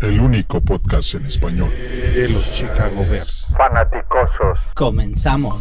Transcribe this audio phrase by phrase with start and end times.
[0.00, 1.70] el único podcast en español
[2.14, 3.46] de los Chicago Bears.
[3.56, 4.58] Fanaticosos.
[4.74, 5.60] Comenzamos.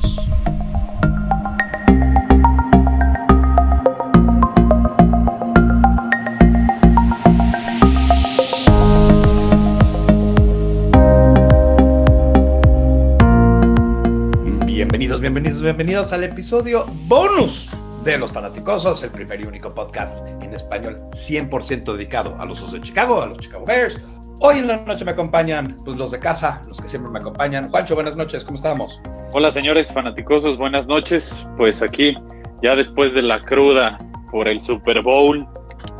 [14.65, 17.69] Bienvenidos, bienvenidos, bienvenidos al episodio bonus
[18.03, 22.73] de Los Fanaticosos, el primer y único podcast en español 100% dedicado a los Osos
[22.73, 23.99] de Chicago, a los Chicago Bears.
[24.39, 27.69] Hoy en la noche me acompañan pues, los de casa, los que siempre me acompañan.
[27.69, 29.01] Juancho, buenas noches, ¿cómo estamos?
[29.33, 31.43] Hola señores fanaticosos, buenas noches.
[31.57, 32.15] Pues aquí,
[32.61, 33.97] ya después de la cruda
[34.31, 35.47] por el Super Bowl,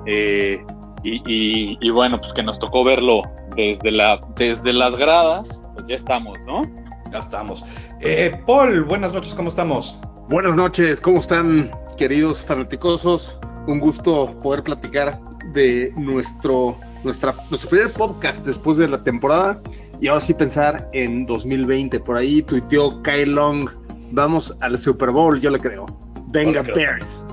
[0.06, 0.64] eh,
[1.04, 3.22] y, y- y bueno, pues que nos tocó verlo
[3.56, 6.62] desde, la, desde las gradas, pues ya estamos, ¿no?
[7.12, 7.64] Ya estamos.
[8.02, 10.00] Eh, Paul, buenas noches, ¿cómo estamos?
[10.30, 13.40] Buenas noches, ¿cómo están, queridos fanaticosos?
[13.66, 15.20] Un gusto poder platicar
[15.54, 19.62] de nuestro, nuestra, nuestro primer podcast después de la temporada
[20.00, 22.00] y ahora sí pensar en 2020.
[22.00, 23.70] Por ahí tuiteó Kyle Long,
[24.12, 25.86] vamos al Super Bowl, yo le creo.
[26.30, 27.24] Venga, Bears.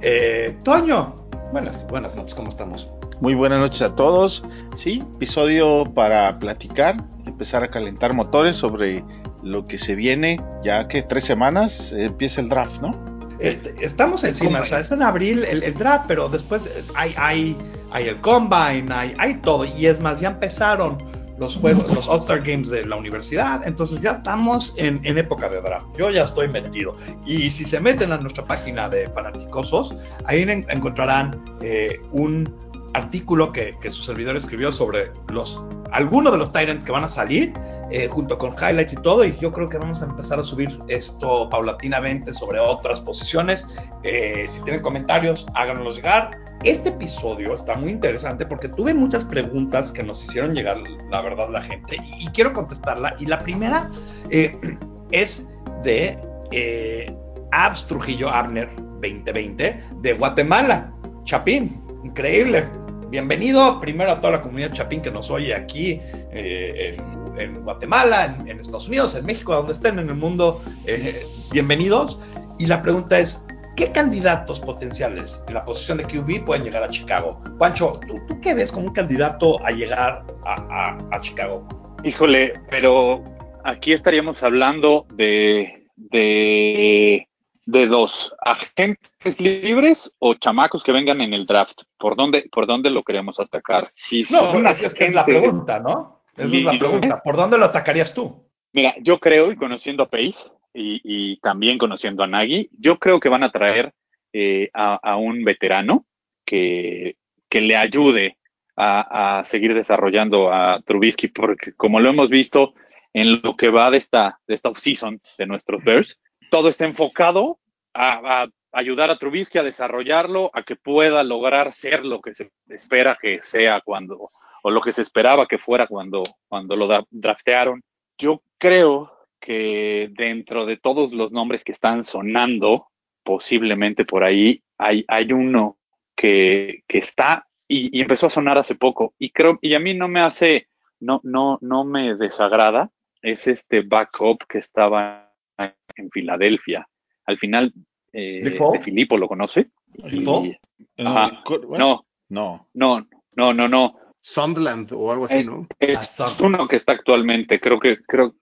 [0.00, 1.14] Eh, Toño,
[1.52, 2.88] buenas, buenas noches, ¿cómo estamos?
[3.20, 4.42] Muy buenas noches a todos.
[4.74, 9.04] Sí, episodio para platicar, empezar a calentar motores sobre
[9.42, 13.12] lo que se viene, ya que tres semanas eh, empieza el draft, ¿no?
[13.38, 17.14] Eh, estamos encima, o sea, es en abril el, el draft, pero después eh, hay,
[17.16, 17.56] hay,
[17.92, 20.98] hay el combine, hay, todo, y es más, ya empezaron
[21.38, 25.86] los juegos, los All-Star Games de la universidad, entonces ya estamos en, época de draft.
[25.98, 26.96] Yo ya estoy metido.
[27.26, 32.54] Y si se meten a nuestra página de Fanaticosos, ahí en- encontrarán eh, un
[32.94, 37.52] artículo que, su servidor escribió sobre los algunos de los Titans que van a salir,
[37.90, 40.78] eh, junto con highlights y todo, y yo creo que vamos a empezar a subir
[40.88, 43.66] esto paulatinamente sobre otras posiciones.
[44.02, 46.38] Eh, si tienen comentarios, háganoslos llegar.
[46.64, 50.78] Este episodio está muy interesante porque tuve muchas preguntas que nos hicieron llegar,
[51.10, 53.16] la verdad, la gente, y, quiero contestarla.
[53.18, 53.90] Y la primera
[54.30, 54.56] eh,
[55.10, 55.50] es
[55.82, 56.16] de
[56.52, 57.12] eh,
[57.50, 60.92] Abs Trujillo Abner 2020 de Guatemala.
[61.24, 62.68] Chapín, increíble.
[63.10, 66.00] Bienvenido primero a toda la comunidad Chapín que nos oye aquí
[66.30, 70.62] eh, en, en Guatemala, en, en Estados Unidos, en México, donde estén en el mundo.
[70.86, 72.20] eh, bienvenidos.
[72.58, 73.44] Y la pregunta es,
[73.76, 77.42] ¿qué candidatos potenciales en la posición de QB pueden llegar a Chicago?
[77.58, 81.66] Juancho, ¿tú, tú qué ves como un candidato a llegar a, a- a Chicago?
[82.04, 83.22] Híjole, pero
[83.64, 87.28] aquí estaríamos hablando de, de,
[87.66, 91.82] de dos, agentes libres o chamacos que vengan en el draft.
[91.98, 93.90] ¿Por dónde, por dónde lo queremos atacar?
[93.92, 96.22] Si No, son pues, es, que es la pregunta, ¿no?
[96.36, 97.20] Esa es la pregunta.
[97.22, 98.48] ¿Por dónde lo atacarías tú?
[98.72, 103.20] Mira, yo creo, y conociendo a Pace, y, y también conociendo a Nagy, yo creo
[103.20, 103.92] que van a traer
[104.32, 106.06] eh, a, a un veterano
[106.44, 107.16] que,
[107.48, 108.38] que le ayude
[108.76, 112.74] a, a seguir desarrollando a Trubisky, porque como lo hemos visto
[113.12, 116.18] en lo que va de esta, de esta offseason de nuestros Bears,
[116.50, 117.58] todo está enfocado
[117.92, 122.50] a, a ayudar a Trubisky a desarrollarlo, a que pueda lograr ser lo que se
[122.68, 124.30] espera que sea cuando,
[124.62, 127.82] o lo que se esperaba que fuera cuando, cuando lo da- draftearon.
[128.16, 129.11] Yo creo
[129.42, 132.86] que dentro de todos los nombres que están sonando,
[133.24, 135.78] posiblemente por ahí, hay, hay uno
[136.14, 139.14] que, que está y, y empezó a sonar hace poco.
[139.18, 140.68] Y creo, y a mí no me hace,
[141.00, 146.88] no, no, no me desagrada, es este backup que estaba en Filadelfia.
[147.26, 147.72] Al final,
[148.12, 149.70] eh, de Filipo lo conoce.
[150.04, 150.56] ¿Nick Y-?
[151.04, 151.42] Ajá.
[151.50, 152.68] Eh, no, no.
[152.74, 153.98] no, no, no, no.
[154.22, 155.66] Sunderland o algo así, ¿no?
[155.78, 158.34] Es Ah, uno que está actualmente, creo que, creo,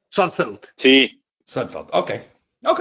[0.76, 1.88] sí, Seinfeld.
[1.92, 2.10] Ok.
[2.64, 2.80] Ok.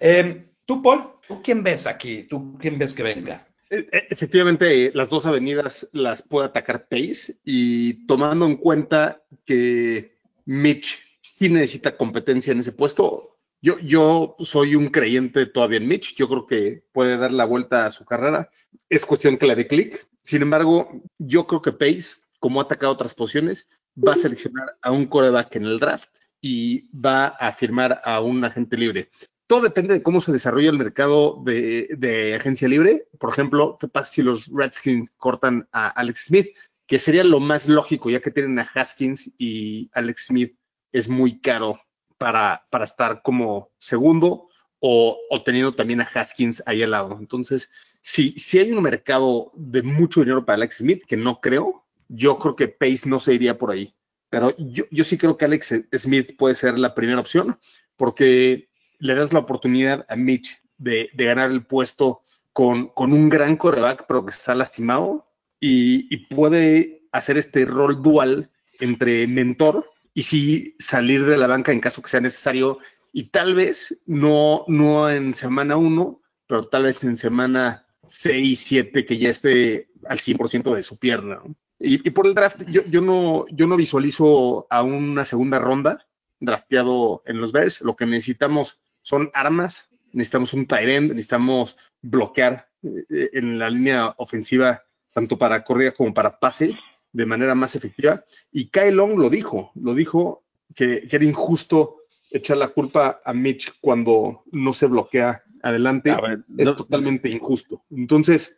[0.00, 2.24] Em, tú, Paul, ¿tú quién ves aquí?
[2.24, 3.46] ¿Tú quién ves que venga?
[3.70, 9.22] E- e- Efectivamente, eh, las dos avenidas las puede atacar Pace y tomando en cuenta
[9.44, 10.16] que
[10.46, 16.14] Mitch sí necesita competencia en ese puesto, yo, yo soy un creyente todavía en Mitch,
[16.16, 18.50] yo creo que puede dar la vuelta a su carrera,
[18.88, 20.06] es cuestión que le dé clic.
[20.24, 24.90] Sin embargo, yo creo que Pace, como ha atacado otras posiciones, va a seleccionar a
[24.90, 29.10] un coreback en el draft y va a firmar a un agente libre
[29.48, 33.08] todo depende de cómo se desarrolla el mercado de, de agencia libre.
[33.18, 36.48] Por ejemplo, ¿qué pasa si los Redskins cortan a Alex Smith?
[36.86, 40.54] Que sería lo más lógico, ya que tienen a Haskins y Alex Smith
[40.92, 41.80] es muy caro
[42.18, 44.48] para, para estar como segundo
[44.80, 47.16] o, o teniendo también a Haskins ahí al lado.
[47.18, 47.70] Entonces,
[48.02, 52.38] si, si hay un mercado de mucho dinero para Alex Smith, que no creo, yo
[52.38, 53.94] creo que Pace no se iría por ahí.
[54.30, 57.58] Pero yo, yo sí creo que Alex Smith puede ser la primera opción,
[57.96, 58.68] porque
[58.98, 62.22] le das la oportunidad a Mitch de, de ganar el puesto
[62.52, 68.02] con, con, un gran coreback, pero que está lastimado, y, y, puede hacer este rol
[68.02, 68.50] dual
[68.80, 72.78] entre mentor y sí salir de la banca en caso que sea necesario
[73.12, 79.04] y tal vez no, no en semana 1, pero tal vez en semana 6, 7
[79.04, 81.40] que ya esté al 100% de su pierna.
[81.44, 81.56] ¿no?
[81.80, 86.06] Y, y, por el draft, yo, yo, no, yo no visualizo a una segunda ronda
[86.40, 87.80] drafteado en los Bears.
[87.82, 94.14] Lo que necesitamos son armas, necesitamos un tight end, necesitamos bloquear eh, en la línea
[94.18, 94.82] ofensiva
[95.12, 96.76] tanto para corrida como para pase
[97.12, 98.24] de manera más efectiva.
[98.52, 100.44] Y Kyle Long lo dijo, lo dijo
[100.74, 106.10] que, que era injusto echar la culpa a Mitch cuando no se bloquea adelante.
[106.22, 107.82] ver, es no- totalmente injusto.
[107.90, 108.56] Entonces,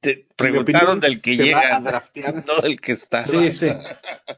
[0.00, 2.44] Te opinión, preguntaron del que llega, a draftear.
[2.46, 3.26] no del que está.
[3.26, 3.68] Sí, sí.
[3.68, 3.76] se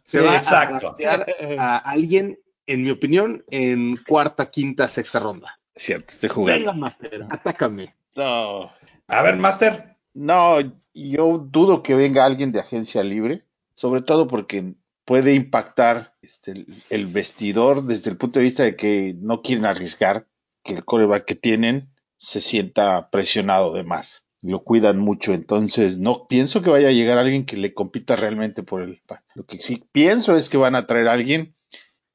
[0.05, 0.77] Sí, va exacto.
[0.77, 5.59] a draftear a alguien, en mi opinión, en cuarta, quinta, sexta ronda.
[5.77, 6.59] Cierto, estoy jugando.
[6.59, 7.95] Venga, Master, atácame.
[8.17, 8.71] No,
[9.07, 9.97] A ver, Master.
[10.15, 10.59] no,
[10.95, 13.45] yo dudo que venga alguien de agencia libre,
[13.75, 14.75] sobre todo porque
[15.05, 19.65] puede impactar este, el, el vestidor desde el punto de vista de que no quieren
[19.65, 20.27] arriesgar
[20.63, 21.89] que el coreback que tienen
[22.19, 24.22] se sienta presionado de más.
[24.43, 28.65] Lo cuidan mucho, entonces no pienso que vaya a llegar alguien que le compita realmente
[28.65, 29.01] por el.
[29.35, 31.55] Lo que sí pienso es que van a traer a alguien,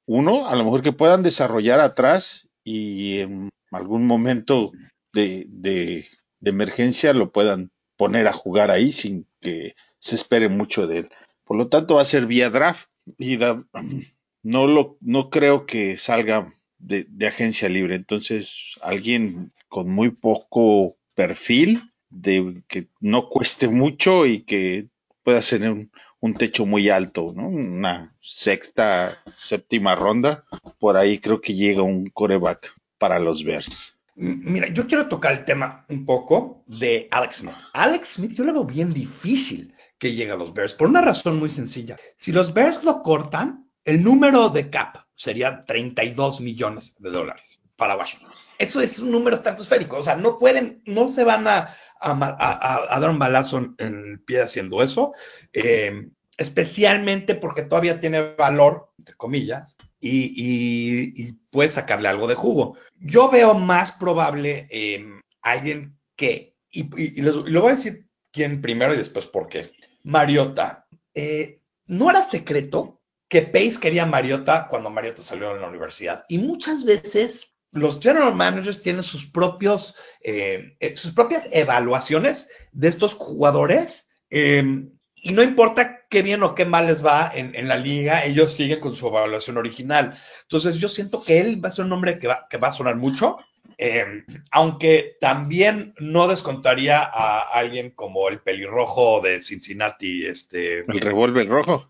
[0.05, 4.71] uno, a lo mejor que puedan desarrollar atrás y en algún momento
[5.13, 6.07] de, de,
[6.43, 11.09] emergencia lo puedan poner a jugar ahí sin que se espere mucho de él.
[11.45, 13.37] Por lo tanto, va a ser vía draft y
[14.43, 17.95] no lo no creo que salga de, de agencia libre.
[17.95, 24.87] Entonces, alguien con muy poco perfil, de que no cueste mucho y que
[25.23, 25.71] pueda tener
[26.19, 27.47] un, techo muy alto, ¿no?
[27.47, 30.43] Una sexta, séptima ronda,
[30.79, 33.95] por ahí creo que llega un coreback para los Bears.
[34.15, 37.55] Mira, yo quiero tocar el tema un poco de Alex Smith.
[37.73, 41.37] Alex Smith yo lo veo bien difícil que llegue a los Bears por una razón
[41.37, 41.97] muy sencilla.
[42.15, 47.95] Si los Bears lo cortan, el número de cap sería 32 millones de dólares para
[47.95, 48.31] Washington.
[48.57, 49.97] Eso es un número estratosférico.
[49.97, 54.41] O sea, no pueden, no se van a, a dar un balazo en, el pie
[54.41, 55.13] haciendo eso.
[55.53, 62.35] Eh, especialmente porque todavía tiene valor, entre comillas, y, y, y puedes sacarle algo de
[62.35, 62.77] jugo.
[62.99, 65.03] Yo veo más probable eh,
[65.41, 69.71] alguien que, y, y lo voy a decir quién primero y después por qué.
[70.03, 70.87] Mariota.
[71.15, 76.23] Eh, no era secreto que Pace quería a Mariota cuando Mariota salió de la universidad.
[76.29, 82.87] Y muchas veces los general managers tienen sus propios, eh, eh, sus propias evaluaciones de
[82.87, 84.07] estos jugadores.
[84.29, 84.87] eh,
[85.19, 88.53] y no importa qué bien o qué mal les va en, en la liga, ellos
[88.53, 90.13] siguen con su evaluación original.
[90.43, 92.71] Entonces yo siento que él va a ser un hombre que va, que va a
[92.71, 93.37] sonar mucho,
[93.77, 100.79] eh, aunque también no descontaría a alguien como el pelirrojo de Cincinnati, este...
[100.79, 101.89] El revólver rojo.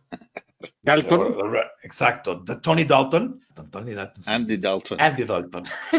[0.82, 1.36] Dalton,
[1.84, 3.42] Exacto, de Tony Dalton.
[3.72, 4.24] Tony Dalton.
[4.26, 5.00] Andy Dalton.
[5.00, 5.64] Andy Dalton.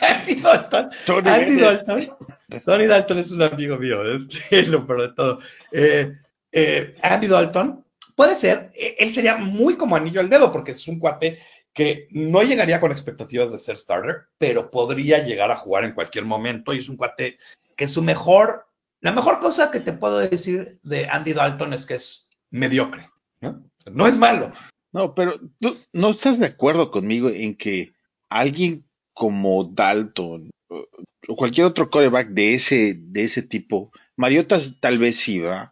[0.00, 0.90] Andy Dalton.
[1.06, 1.56] Tony Andy.
[1.60, 2.16] Dalton.
[2.64, 5.40] Tony Dalton es un amigo mío, es lo peor de todo.
[5.72, 6.12] Eh,
[6.52, 10.86] eh, Andy Dalton, puede ser, eh, él sería muy como anillo al dedo, porque es
[10.86, 11.38] un cuate
[11.72, 16.26] que no llegaría con expectativas de ser starter, pero podría llegar a jugar en cualquier
[16.26, 17.38] momento y es un cuate
[17.76, 18.66] que su mejor,
[19.00, 23.10] la mejor cosa que te puedo decir de Andy Dalton es que es mediocre,
[23.40, 24.06] ¿no?
[24.06, 24.52] Es malo.
[24.92, 27.92] No, pero ¿tú no estás de acuerdo conmigo en que
[28.28, 30.86] alguien como Dalton o
[31.28, 35.70] o cualquier otro coreback de ese, de ese tipo, Mariota tal vez sí, ¿verdad?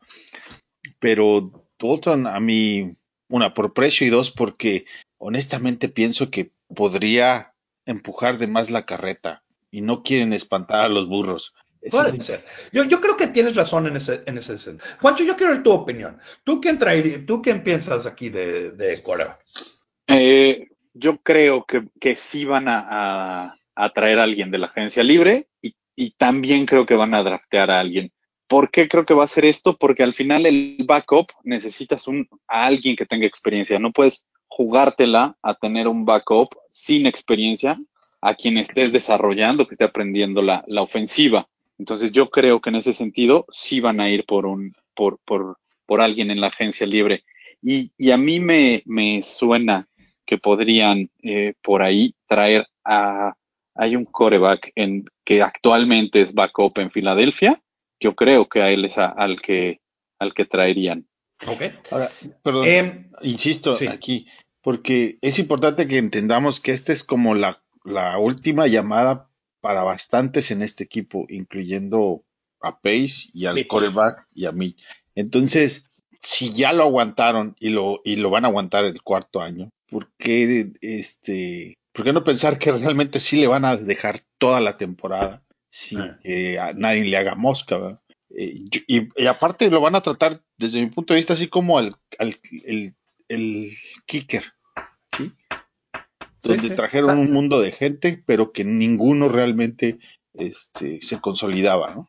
[0.98, 2.94] Pero Dalton a mí,
[3.28, 4.86] una, por precio y dos, porque
[5.18, 7.54] honestamente pienso que podría
[7.86, 11.54] empujar de más la carreta y no quieren espantar a los burros.
[11.88, 12.44] Puede ser.
[12.72, 14.86] Yo, yo creo que tienes razón en ese, en ese sentido.
[15.00, 16.18] Juancho, yo quiero tu opinión.
[16.44, 19.38] ¿Tú quién traería, tú quién piensas aquí de, de Corea?
[20.06, 24.66] Eh, yo creo que, que sí van a, a, a traer a alguien de la
[24.66, 28.12] agencia libre y, y también creo que van a draftear a alguien.
[28.46, 29.78] ¿Por qué creo que va a ser esto?
[29.78, 33.78] Porque al final el backup necesitas un, a alguien que tenga experiencia.
[33.78, 37.78] No puedes jugártela a tener un backup sin experiencia
[38.20, 41.48] a quien estés desarrollando, que esté aprendiendo la, la ofensiva.
[41.80, 45.56] Entonces yo creo que en ese sentido sí van a ir por un, por, por,
[45.86, 47.24] por alguien en la agencia libre.
[47.62, 49.88] Y, y a mí me, me suena
[50.26, 53.32] que podrían eh, por ahí traer a,
[53.74, 57.62] hay un coreback en, que actualmente es backup en Filadelfia.
[57.98, 59.80] Yo creo que a él es a- al que,
[60.18, 61.06] al que traerían.
[61.46, 61.62] Ok.
[61.90, 62.10] Ahora,
[62.42, 63.86] perdón, Em, insisto sí.
[63.86, 64.26] aquí,
[64.60, 69.29] porque es importante que entendamos que esta es como la, la última llamada
[69.60, 72.24] para bastantes en este equipo, incluyendo
[72.60, 74.76] a Pace y al coreback y a mí.
[75.14, 75.86] Entonces,
[76.20, 80.10] si ya lo aguantaron y lo, y lo van a aguantar el cuarto año, ¿por
[80.18, 84.76] qué, este, ¿por qué no pensar que realmente sí le van a dejar toda la
[84.76, 86.18] temporada sin Ah.
[86.22, 87.78] que a nadie le haga mosca?
[87.78, 88.00] ¿verdad?
[88.36, 91.78] Eh, y, y aparte lo van a tratar, desde mi punto de vista, así como
[91.78, 92.94] al, al- el,
[93.28, 93.70] el
[94.06, 94.50] kicker, ¿sí?
[96.42, 96.74] Donde sí.
[96.74, 99.98] trajeron un mundo de gente, pero que ninguno realmente
[100.34, 102.08] este, se consolidaba, ¿no?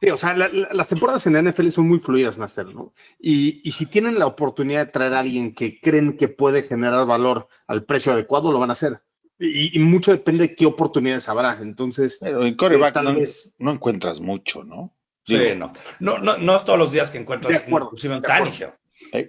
[0.00, 2.92] Sí, o sea, la- la- las temporadas en la NFL son muy fluidas, Master, ¿no?
[3.20, 7.06] Y, y si tienen la oportunidad de traer a alguien que creen que puede generar
[7.06, 9.00] valor al precio adecuado, lo van a hacer.
[9.38, 11.58] Y, y mucho depende de qué oportunidades habrá.
[11.60, 14.92] Entonces, Pero en coreback tal no, vez- no encuentras mucho, ¿no?
[15.24, 15.72] Sí, Digo, no.
[16.00, 18.20] No, no, no es todos los días que encuentras De acuerdo, inclusive.
[18.22, 18.70] Tannehill.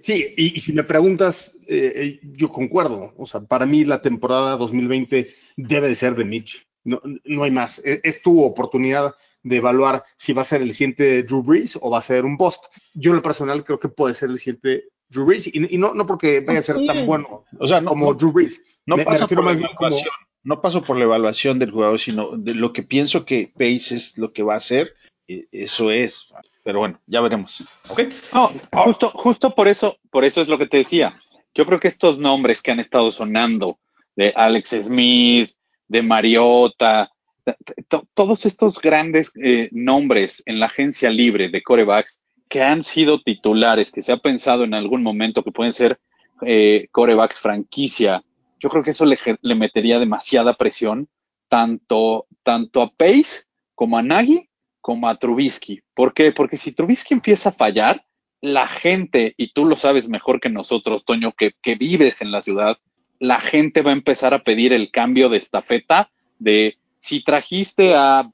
[0.02, 3.12] Sí, y, y si me preguntas, eh, eh, yo concuerdo.
[3.16, 6.66] O sea, para mí la temporada 2020 debe de ser de Mitch.
[6.84, 7.78] No, no hay más.
[7.84, 11.90] Es, es tu oportunidad de evaluar si va a ser el siguiente Drew Brees o
[11.90, 12.64] va a ser un bust.
[12.94, 15.92] Yo en lo personal creo que puede ser el siguiente Drew Brees y, y no,
[15.94, 18.60] no porque vaya a ser tan bueno O sea, no, como no, Drew Brees.
[18.86, 20.14] no me- me paso refiero por la como- evaluación,
[20.44, 24.18] no paso por la evaluación del jugador, sino de lo que pienso que Pace es
[24.18, 24.94] lo que va a hacer,
[25.28, 26.32] eh, eso es.
[26.64, 27.62] Pero bueno, ya veremos.
[27.88, 28.00] ¿Ok?
[28.32, 28.82] No, Ah.
[28.84, 31.14] justo, justo por eso, por eso es lo que te decía.
[31.54, 33.78] Yo creo que estos nombres que han estado sonando
[34.16, 35.50] de Alex Smith,
[35.86, 37.10] de Mariota,
[38.14, 43.92] todos estos grandes eh, nombres en la agencia libre de corebacks que han sido titulares,
[43.92, 46.00] que se ha pensado en algún momento que pueden ser
[46.42, 48.24] eh, corebacks franquicia,
[48.58, 51.08] yo creo que eso le metería demasiada presión
[51.48, 53.44] tanto, tanto a Pace
[53.74, 54.48] como a Nagy
[54.84, 55.80] como a Trubisky.
[55.94, 56.30] ¿Por qué?
[56.30, 58.04] Porque si Trubisky empieza a fallar,
[58.42, 62.76] la gente, y tú lo sabes mejor que nosotros, Toño, que, vives en la ciudad,
[63.18, 68.28] la gente va a empezar a pedir el cambio de estafeta de si trajiste a,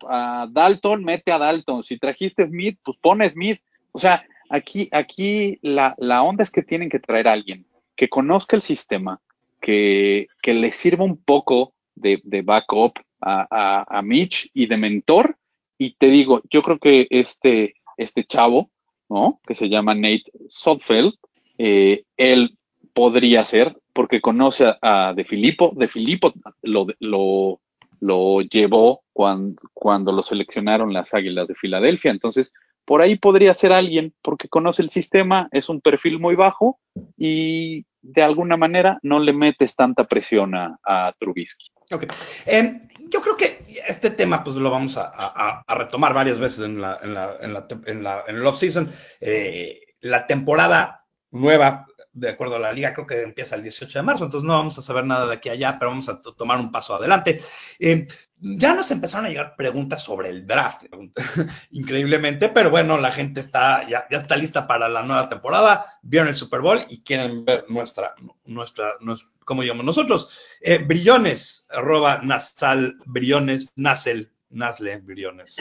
[0.50, 1.84] Dalton, mete a Dalton.
[1.84, 3.60] Si trajiste a Smith, pues pone a Smith.
[3.92, 7.64] O sea, aquí, aquí la, onda es que tienen que traer a alguien
[7.94, 9.20] que conozca el sistema,
[9.60, 15.36] que, le sirva un poco de, backup a Mitch y de mentor.
[15.80, 18.68] Y te digo, yo creo que este, este chavo,
[19.08, 19.40] ¿no?
[19.46, 21.14] Que se llama Nate Sotfeld,
[21.56, 22.58] eh, él
[22.92, 27.60] podría ser, porque conoce a, De Filippo, De Filippo lo, lo,
[27.98, 32.52] lo llevó cuando, cuando lo seleccionaron las Águilas de Filadelfia, entonces
[32.84, 36.78] por ahí podría ser alguien, porque conoce el sistema, es un perfil muy bajo
[37.16, 41.70] y de alguna manera no le metes tanta presión a Trubisky.
[41.92, 42.04] Ok.
[42.46, 46.98] Eh, yo creo que este tema pues lo vamos a, retomar varias veces en la,
[47.02, 48.92] en la, en la, en el off-season.
[49.20, 54.02] Eh, la temporada nueva, de acuerdo a la liga, creo que empieza el 18 de
[54.02, 56.34] marzo, entonces no vamos a saber nada de aquí a allá, pero vamos a to-
[56.34, 57.40] tomar un paso adelante.
[57.78, 58.06] Eh,
[58.36, 60.84] ya nos empezaron a llegar preguntas sobre el draft,
[61.70, 66.28] increíblemente, pero bueno, la gente está ya, ya está lista para la nueva temporada, vieron
[66.28, 70.28] el Super Bowl y quieren ver nuestra, nuestra, nuestra ¿cómo llamamos nosotros?
[70.60, 75.56] Eh, brillones, arroba nasal, brillones, nasel, nasle, brillones.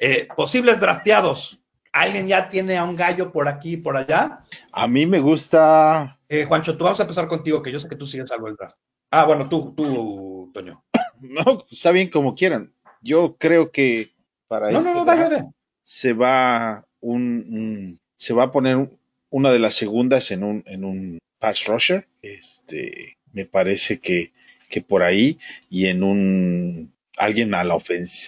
[0.00, 1.58] Eh, posibles drafteados.
[1.90, 4.44] ¿Alguien ya tiene a un gallo por aquí y por allá?
[4.70, 7.96] A mí me gusta, Eh, Juancho, tú vamos a empezar contigo, que yo sé que
[7.96, 8.76] tú sigues algo el draft.
[9.10, 10.84] Ah, bueno, tú, tú, Toño.
[11.20, 12.72] no, está bien como quieran.
[13.02, 14.12] Yo creo que
[14.46, 15.44] para No, este no, no, draft dale.
[15.82, 18.88] se va un, un- se va a poner
[19.30, 22.06] una de las segundas en un, en un pass rusher.
[22.22, 24.32] Este, me parece que,
[24.68, 25.38] que por ahí
[25.70, 27.78] y en un alguien a la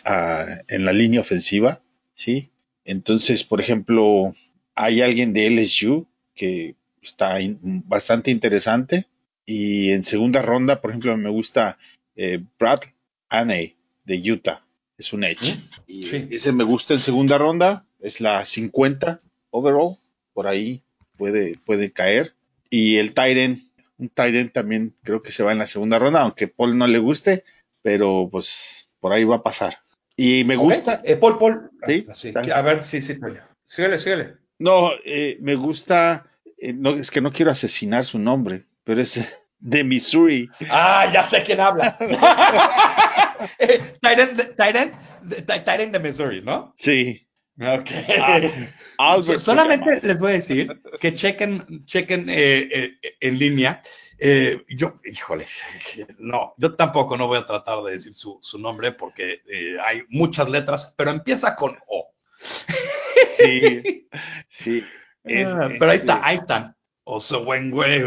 [0.05, 1.83] a- en la línea ofensiva,
[2.15, 2.51] ¿sí?
[2.85, 4.35] Entonces, por ejemplo,
[4.75, 9.07] hay alguien de LSU que está in- bastante interesante
[9.45, 11.79] y en segunda ronda, por ejemplo, me gusta
[12.17, 12.81] eh, Brad
[13.29, 14.65] Aney de Utah,
[14.97, 15.57] es un edge.
[15.87, 16.27] Y Sí.
[16.31, 19.97] ese me gusta en segunda ronda, es la 50 overall,
[20.33, 20.83] por ahí
[21.17, 22.35] puede, puede caer.
[22.71, 23.63] Y el Tyren,
[23.97, 26.99] un Tyren también creo que se va en la segunda ronda, aunque Paul no le
[26.99, 27.45] guste,
[27.83, 29.79] pero pues por ahí va a pasar.
[30.17, 31.71] Y me gusta, Ok, eh, Paul, Paul.
[31.87, 32.33] Sí, Ah, sí.
[32.53, 33.19] A ver, sí, sí.
[33.65, 34.35] Síguele, síguele.
[34.59, 36.27] no, eh, me gusta,
[36.59, 39.19] eh, no, es que no quiero asesinar su nombre, pero es
[39.61, 40.49] de Missouri.
[40.71, 41.97] Ah, ya sé quién habla.
[43.61, 46.73] Eh, Tyrant de Missouri, ¿no?
[46.77, 47.28] Sí.
[47.61, 47.91] Ok.
[49.23, 52.69] Se solamente les voy a decir que chequen, chequen eh,
[53.03, 53.83] eh, en línea.
[54.19, 55.47] Eh, yo, híjole,
[56.19, 60.03] no, yo tampoco no voy a tratar de decir su, su nombre porque eh, hay
[60.09, 62.13] muchas letras, pero empieza con O.
[63.37, 64.09] Sí,
[64.49, 64.85] sí.
[65.25, 66.77] Es- Ah, pero ahí es, está, ahí están.
[67.05, 68.01] Oso buen güey.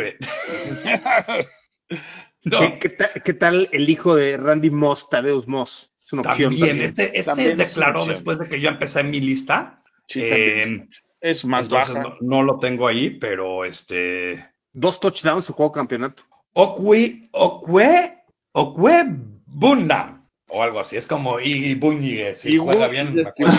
[2.44, 5.91] No, ¿Qué, qué ta- qué tal el hijo de Randy Moss, Tadeus Moss?
[6.12, 6.90] Es una opción también, también.
[6.90, 9.82] este, este También declaró después de que yo empecé mi lista.
[10.08, 10.88] Sí, Eh.
[11.22, 12.16] Es más Entonces baja.
[12.20, 14.46] no, no lo tengo ahí, pero este.
[14.74, 16.24] Dos touchdowns en juego campeonato.
[16.54, 19.06] Okwe, Okwe, Okwe
[19.46, 20.28] Bundam.
[20.50, 20.98] O algo así.
[20.98, 22.34] Es como y Buñigue.
[22.36, 23.54] Si Y juega bien, me acuerdo.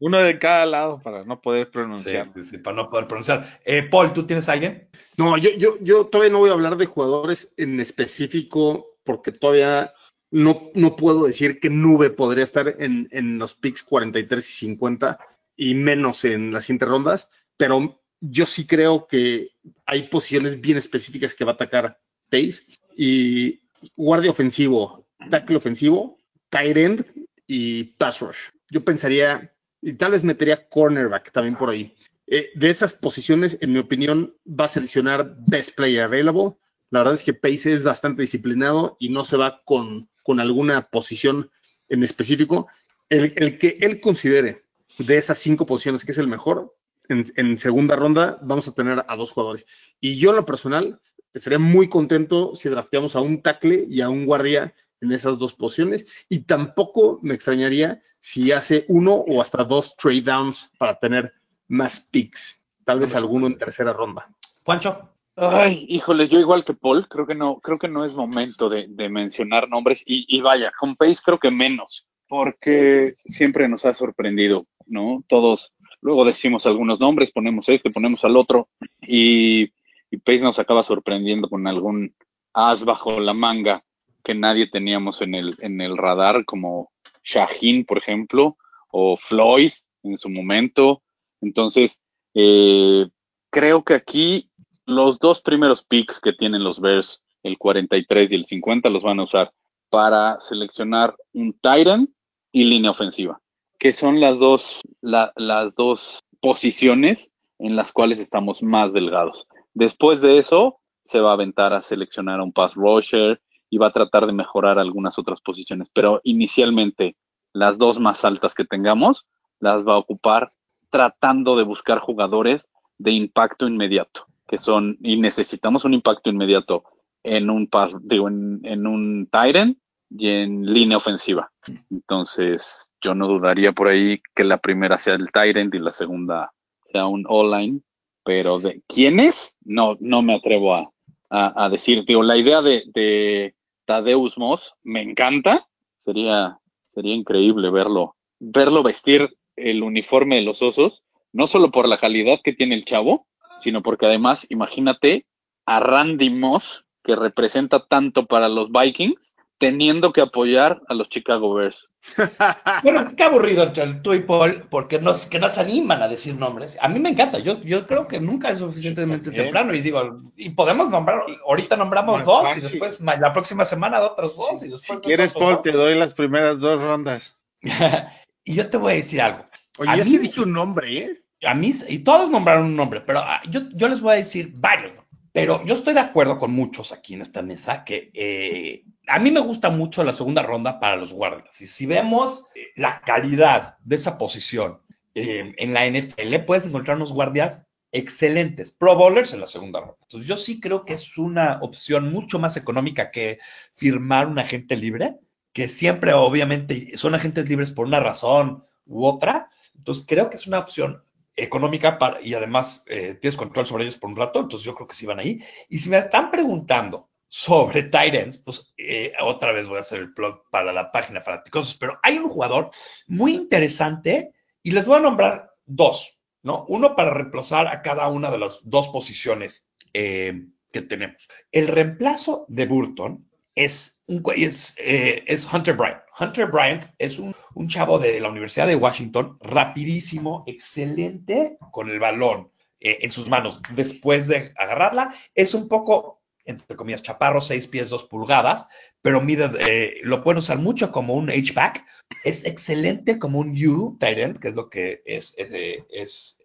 [0.00, 2.26] Uno de cada lado para no poder Sí, pronunciar.
[2.26, 3.60] sí, sí, para no poder pronunciar.
[3.64, 4.88] Eh, Paul, ¿tú tienes a alguien?
[5.16, 9.92] No, yo, yo, yo todavía no voy a hablar de jugadores en específico porque todavía
[10.36, 15.18] no, no puedo decir que Nube podría estar en, en los picks 43 y 50
[15.56, 19.52] y menos en las siguientes rondas, pero yo sí creo que
[19.86, 21.98] hay posiciones bien específicas que va a atacar
[22.30, 23.62] Pace y
[23.96, 26.18] guardia ofensivo, tackle ofensivo,
[26.50, 27.06] tight end
[27.46, 28.50] y pass rush.
[28.68, 31.94] Yo pensaría, y tal vez metería cornerback también por ahí.
[32.26, 36.56] Eh, de esas posiciones, en mi opinión, va a seleccionar Best Player Available.
[36.90, 40.88] La verdad es que Pace es bastante disciplinado y no se va con, con alguna
[40.88, 41.50] posición
[41.88, 42.66] en específico.
[43.08, 44.64] El, el que él considere
[44.98, 46.74] de esas cinco posiciones que es el mejor,
[47.08, 49.64] en, en segunda ronda vamos a tener a dos jugadores.
[50.00, 51.00] Y yo, en lo personal,
[51.32, 55.54] estaría muy contento si drafteamos a un tackle y a un guardia en esas dos
[55.54, 56.04] posiciones.
[56.28, 61.32] Y tampoco me extrañaría si hace uno o hasta dos trade downs para tener
[61.68, 62.56] más picks.
[62.84, 64.28] Tal vez alguno en tercera ronda.
[64.64, 65.15] Juancho.
[65.38, 68.88] Ay, híjole, yo igual que Paul, creo que no, creo que no es momento de,
[69.10, 74.66] mencionar nombres y, y vaya, con Pace creo que menos, porque siempre nos ha sorprendido,
[74.86, 75.22] ¿no?
[75.28, 78.70] Todos, luego decimos algunos nombres, ponemos este, ponemos al otro
[79.02, 79.64] y,
[80.10, 82.14] y Pace nos acaba sorprendiendo con algún
[82.54, 83.84] as bajo la manga
[84.24, 86.90] que nadie teníamos en el, en el radar, como
[87.22, 88.56] Shaheen, por ejemplo,
[88.90, 91.02] o Floyd en su momento.
[91.42, 92.00] Entonces,
[92.32, 93.06] eh,
[93.50, 94.50] creo que aquí
[94.86, 99.20] los dos primeros picks que tienen los Bears, el 43 y el 50, los van
[99.20, 99.52] a usar
[99.90, 102.10] para seleccionar un Tyrant
[102.52, 103.40] y línea ofensiva,
[103.78, 109.46] que son las dos, la- las dos posiciones en las cuales estamos más delgados.
[109.74, 113.88] Después de eso, se va a aventar a seleccionar a un pass rusher y va
[113.88, 117.16] a tratar de mejorar algunas otras posiciones, pero inicialmente
[117.52, 119.24] las dos más altas que tengamos
[119.60, 120.52] las va a ocupar
[120.90, 122.68] tratando de buscar jugadores
[122.98, 126.84] de impacto inmediato, que son, y necesitamos un impacto inmediato
[127.22, 129.78] en un pass, digo, en, en un Tyrant
[130.10, 131.50] y en línea ofensiva.
[131.90, 136.52] Entonces, yo no dudaría por ahí que la primera sea el Tyrant y la segunda
[136.92, 137.80] sea un online,
[138.24, 140.90] pero de quiénes, no, no me atrevo a,
[141.30, 142.04] a, a decir.
[142.04, 143.54] Digo, la idea de, de
[143.84, 145.66] Tadeus Moss me encanta,
[146.04, 146.58] sería,
[146.94, 152.40] sería increíble verlo, verlo vestir el uniforme de los osos, no solo por la calidad
[152.42, 153.26] que tiene el chavo,
[153.58, 155.26] sino porque además, imagínate
[155.66, 161.54] a Randy Moss, que representa tanto para los Vikings, teniendo que apoyar a los Chicago
[161.54, 161.88] Bears.
[162.82, 166.76] Bueno, qué aburrido entre tú y Paul, porque nos, que nos animan a decir nombres.
[166.80, 169.44] A mí me encanta, yo, yo creo que nunca es suficientemente también.
[169.46, 174.00] temprano y digo, y podemos nombrar, ahorita nombramos Más dos y después la próxima semana
[174.00, 175.42] otros dos y Si, después si otros quieres, dos.
[175.42, 177.36] Paul, te doy las primeras dos rondas.
[178.44, 179.46] y yo te voy a decir algo.
[179.78, 181.22] Oye, A mí- sí dije un nombre, ¿eh?
[181.42, 184.52] A mí, y todos nombraron un nombre, pero ah, yo, yo les voy a decir
[184.54, 184.94] varios.
[185.36, 189.30] Pero yo estoy de acuerdo con muchos aquí en esta mesa que eh, a mí
[189.30, 191.60] me gusta mucho la segunda ronda para los guardias.
[191.60, 194.80] Y si vemos eh, la calidad de esa posición
[195.14, 199.98] eh, en la NFL, puedes encontrar unos guardias excelentes, pro bowlers en la segunda ronda.
[200.00, 203.38] Entonces yo sí creo que es una opción mucho más económica que
[203.74, 205.16] firmar un agente libre,
[205.52, 209.50] que siempre obviamente son agentes libres por una razón u otra.
[209.76, 211.02] Entonces creo que es una opción
[211.36, 214.94] económica y además eh, tienes control sobre ellos por un rato, entonces yo creo que
[214.94, 215.38] sí van ahí.
[215.68, 220.08] Y si me están preguntando sobre Titans, pues eh, otra vez voy a hacer el
[220.08, 222.70] blog para la página Fanaticosos, pero hay un jugador
[223.06, 226.64] muy interesante y les voy a nombrar dos, ¿no?
[226.68, 231.28] Uno para reemplazar a cada una de las dos posiciones eh, que tenemos.
[231.52, 236.00] El reemplazo de Burton es, un, es, eh, es Hunter Bryant.
[236.20, 241.98] Hunter Bryant es un, un chavo de la Universidad de Washington, rapidísimo, excelente con el
[241.98, 243.62] balón eh, en sus manos.
[243.74, 248.68] Después de agarrarla, es un poco, entre comillas, chaparro, 6 pies, 2 pulgadas,
[249.02, 251.84] pero mide, eh, lo pueden usar mucho como un H-back.
[252.24, 255.84] Es excelente como un U, end, que es lo que es, es, eh,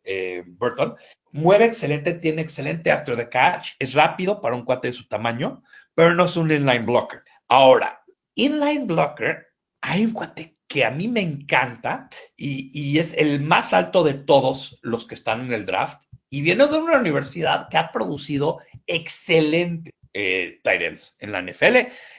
[0.03, 0.95] eh, Burton.
[1.31, 5.63] Mueve excelente, tiene excelente after the catch, es rápido para un cuate de su tamaño,
[5.95, 7.23] pero no es un inline blocker.
[7.47, 8.03] Ahora,
[8.35, 9.47] inline blocker,
[9.81, 14.13] hay un cuate que a mí me encanta y, y es el más alto de
[14.13, 18.59] todos los que están en el draft y viene de una universidad que ha producido
[18.87, 21.75] excelente eh, tight ends en la NFL,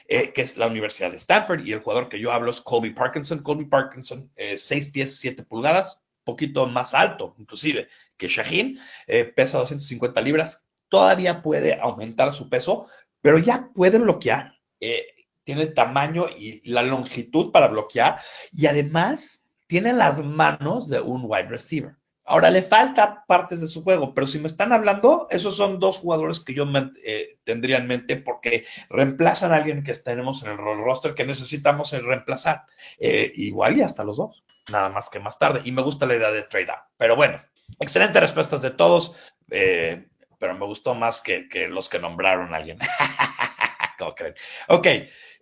[0.07, 2.91] eh, que es la Universidad de Stanford, y el jugador que yo hablo es Colby
[2.91, 3.43] Parkinson.
[3.43, 10.21] Colby Parkinson, 6 pies, 7 pulgadas, poquito más alto, inclusive, que Shaheen, eh, pesa 250
[10.21, 12.87] libras, todavía puede aumentar su peso,
[13.21, 14.53] pero ya puede bloquear.
[14.79, 15.05] Eh,
[15.43, 18.21] tiene el tamaño y la longitud para bloquear
[18.53, 21.95] y además tiene las manos de un wide receiver.
[22.25, 25.99] Ahora le falta partes de su juego, pero si me están hablando, esos son dos
[25.99, 26.65] jugadores que yo
[27.05, 31.91] eh, tendría en mente porque reemplazan a alguien que tenemos en el roster que necesitamos
[31.91, 32.63] reemplazar.
[32.97, 35.61] Eh, igual y hasta los dos, nada más que más tarde.
[35.65, 36.87] Y me gusta la idea de trade up.
[36.95, 37.41] Pero bueno,
[37.79, 39.15] excelentes respuestas de todos,
[39.51, 40.07] eh,
[40.39, 42.79] pero me gustó más que, que, los que nombraron a alguien.
[43.99, 44.35] ¿Cómo creen?
[44.69, 44.87] Ok,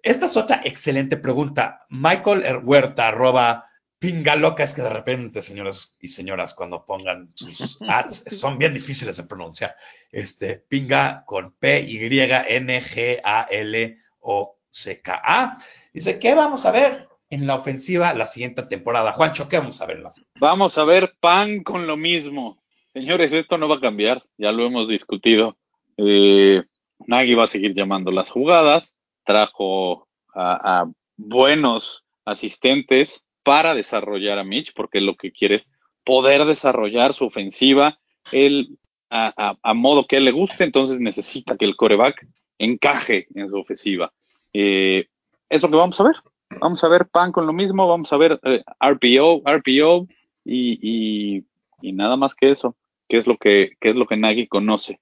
[0.02, 1.86] esta es otra excelente pregunta.
[1.90, 3.71] Michael Huerta, arroba
[4.02, 8.74] pinga loca es que de repente, señores y señoras, cuando pongan sus ads, son bien
[8.74, 9.76] difíciles de pronunciar.
[10.12, 15.58] Este, pinga con P, Y, N, G, A, L, O, C, K, A.
[15.94, 19.14] Dice, ¿qué vamos a ver en la ofensiva la siguiente temporada?
[19.14, 22.60] Juancho, ¿qué vamos a ver en la Vamos a ver pan con lo mismo.
[22.94, 25.58] Señores, esto no va a cambiar, ya lo hemos discutido.
[25.98, 26.64] Eh,
[27.06, 34.44] Nagy va a seguir llamando las jugadas, trajo a, a buenos asistentes, para desarrollar a
[34.44, 35.70] Mitch, porque lo que quiere es
[36.04, 38.00] poder desarrollar su ofensiva
[38.32, 38.78] él,
[39.10, 42.26] a, modo que él le guste, entonces necesita que el coreback
[42.58, 44.14] encaje en su ofensiva.
[44.54, 45.08] Eh,
[45.50, 46.16] es lo que vamos a ver.
[46.60, 50.08] Vamos a ver pan con lo mismo, vamos a ver eh, RPO, RPO
[50.44, 51.46] y,
[51.82, 52.76] y, nada más que eso,
[53.08, 55.00] que es lo que, que es lo que Nagy conoce.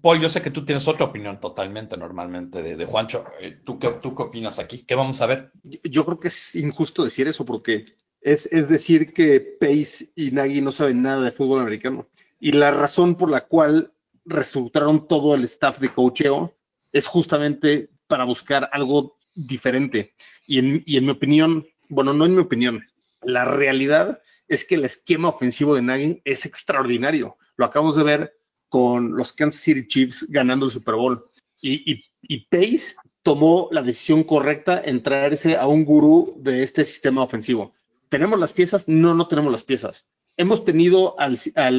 [0.00, 3.24] Paul, yo sé que tú tienes otra opinión totalmente normalmente de, Juancho.
[3.40, 4.84] Eh, ¿Tú qué, ¿Tú qué opinas aquí?
[4.86, 5.52] ¿Qué vamos a ver?
[5.62, 7.84] Yo creo que es injusto decir eso porque
[8.20, 12.08] es, es decir que Pace y Nagy no saben nada de fútbol americano.
[12.40, 13.92] Y la razón por la cual
[14.24, 16.54] reestructuraron todo el staff de cocheo
[16.92, 20.14] es justamente para buscar algo diferente.
[20.46, 22.84] Y en, y en mi opinión, bueno, no en mi opinión,
[23.22, 27.36] la realidad es que el esquema ofensivo de Nagy es extraordinario.
[27.56, 28.34] Lo acabamos de ver
[28.72, 31.22] con los Kansas City Chiefs ganando el Super Bowl.
[31.60, 32.06] Y,
[32.48, 37.74] Pace tomó la decisión correcta en traerse a un gurú de este sistema ofensivo.
[38.08, 38.88] ¿Tenemos las piezas?
[38.88, 40.06] No, no tenemos las piezas.
[40.38, 41.36] Hemos tenido al,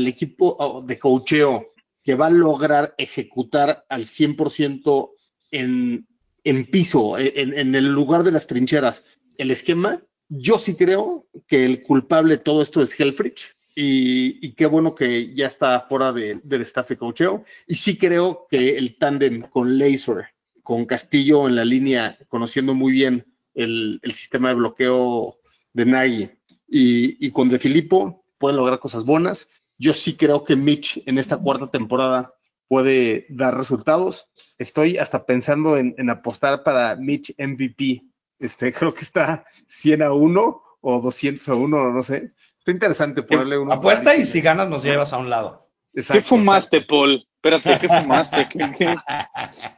[0.07, 5.09] equipo oh, de cocheo que va a lograr ejecutar al 100%
[5.49, 6.07] en,
[6.43, 9.03] en piso, en, en el lugar de las trincheras,
[9.39, 10.03] el esquema.
[10.29, 15.33] Yo sí creo que el culpable de todo esto es Helfrich y, qué bueno que
[15.33, 17.43] ya está fuera del staff de coacheo.
[17.67, 20.27] Y sí creo que el tándem con Laser,
[20.61, 25.39] con Castillo en la línea, conociendo muy bien el, sistema de bloqueo
[25.73, 26.29] de Nagy
[26.67, 29.49] y, con De Filippo, pueden lograr cosas buenas.
[29.77, 32.33] Yo sí creo que Mitch en esta cuarta temporada
[32.67, 34.29] puede dar resultados.
[34.57, 38.03] Estoy hasta pensando en, en apostar para Mitch MVP.
[38.39, 42.33] Este, creo que está 100 a 1 o 200 a 1, no sé
[42.63, 43.75] Está interesante ponerle una.
[43.75, 45.69] Apuesta y si ganas nos llevas a un lado.
[45.93, 47.27] ¿Qué fumaste, Paul?
[47.35, 48.47] Espérate, ¿qué fumaste?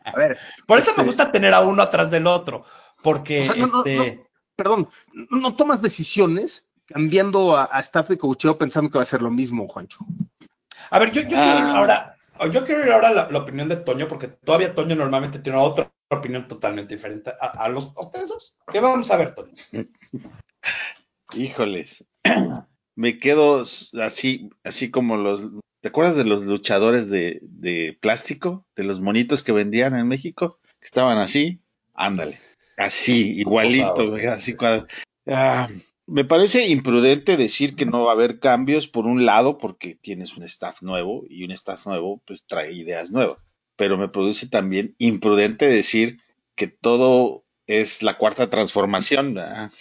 [0.06, 0.38] A ver.
[0.68, 2.64] Por eso me este gusta tener a uno atrás del otro.
[3.02, 4.24] Porque este.
[4.56, 4.88] perdón,
[5.32, 9.68] no tomas decisiones cambiando a, staff de coacheo pensando que va a ser lo mismo,
[9.68, 10.06] Juancho.
[10.92, 11.78] A ver, yo, quiero ir ah.
[11.78, 12.18] ahora,
[12.52, 15.92] yo quiero ir ahora la, la, opinión de Toño, porque todavía Toño normalmente tiene otra
[16.10, 18.56] opinión totalmente diferente a, los ustedes.
[18.72, 19.54] ¿Qué vamos a ver, Toño?
[21.34, 22.06] Híjoles
[22.96, 25.48] me quedo así, así como los,
[25.82, 28.66] ¿te acuerdas de los luchadores de, de plástico?
[28.76, 31.60] De los monitos que vendían en México, que estaban así,
[31.94, 32.40] ándale,
[32.78, 34.56] así, igualito, así.
[35.28, 35.68] Ah,
[36.08, 40.38] me parece imprudente decir que no va a haber cambios por un lado porque tienes
[40.38, 43.40] un staff nuevo y un staff nuevo pues trae ideas nuevas,
[43.76, 46.20] pero me produce también imprudente decir
[46.56, 49.36] que todo es la cuarta transformación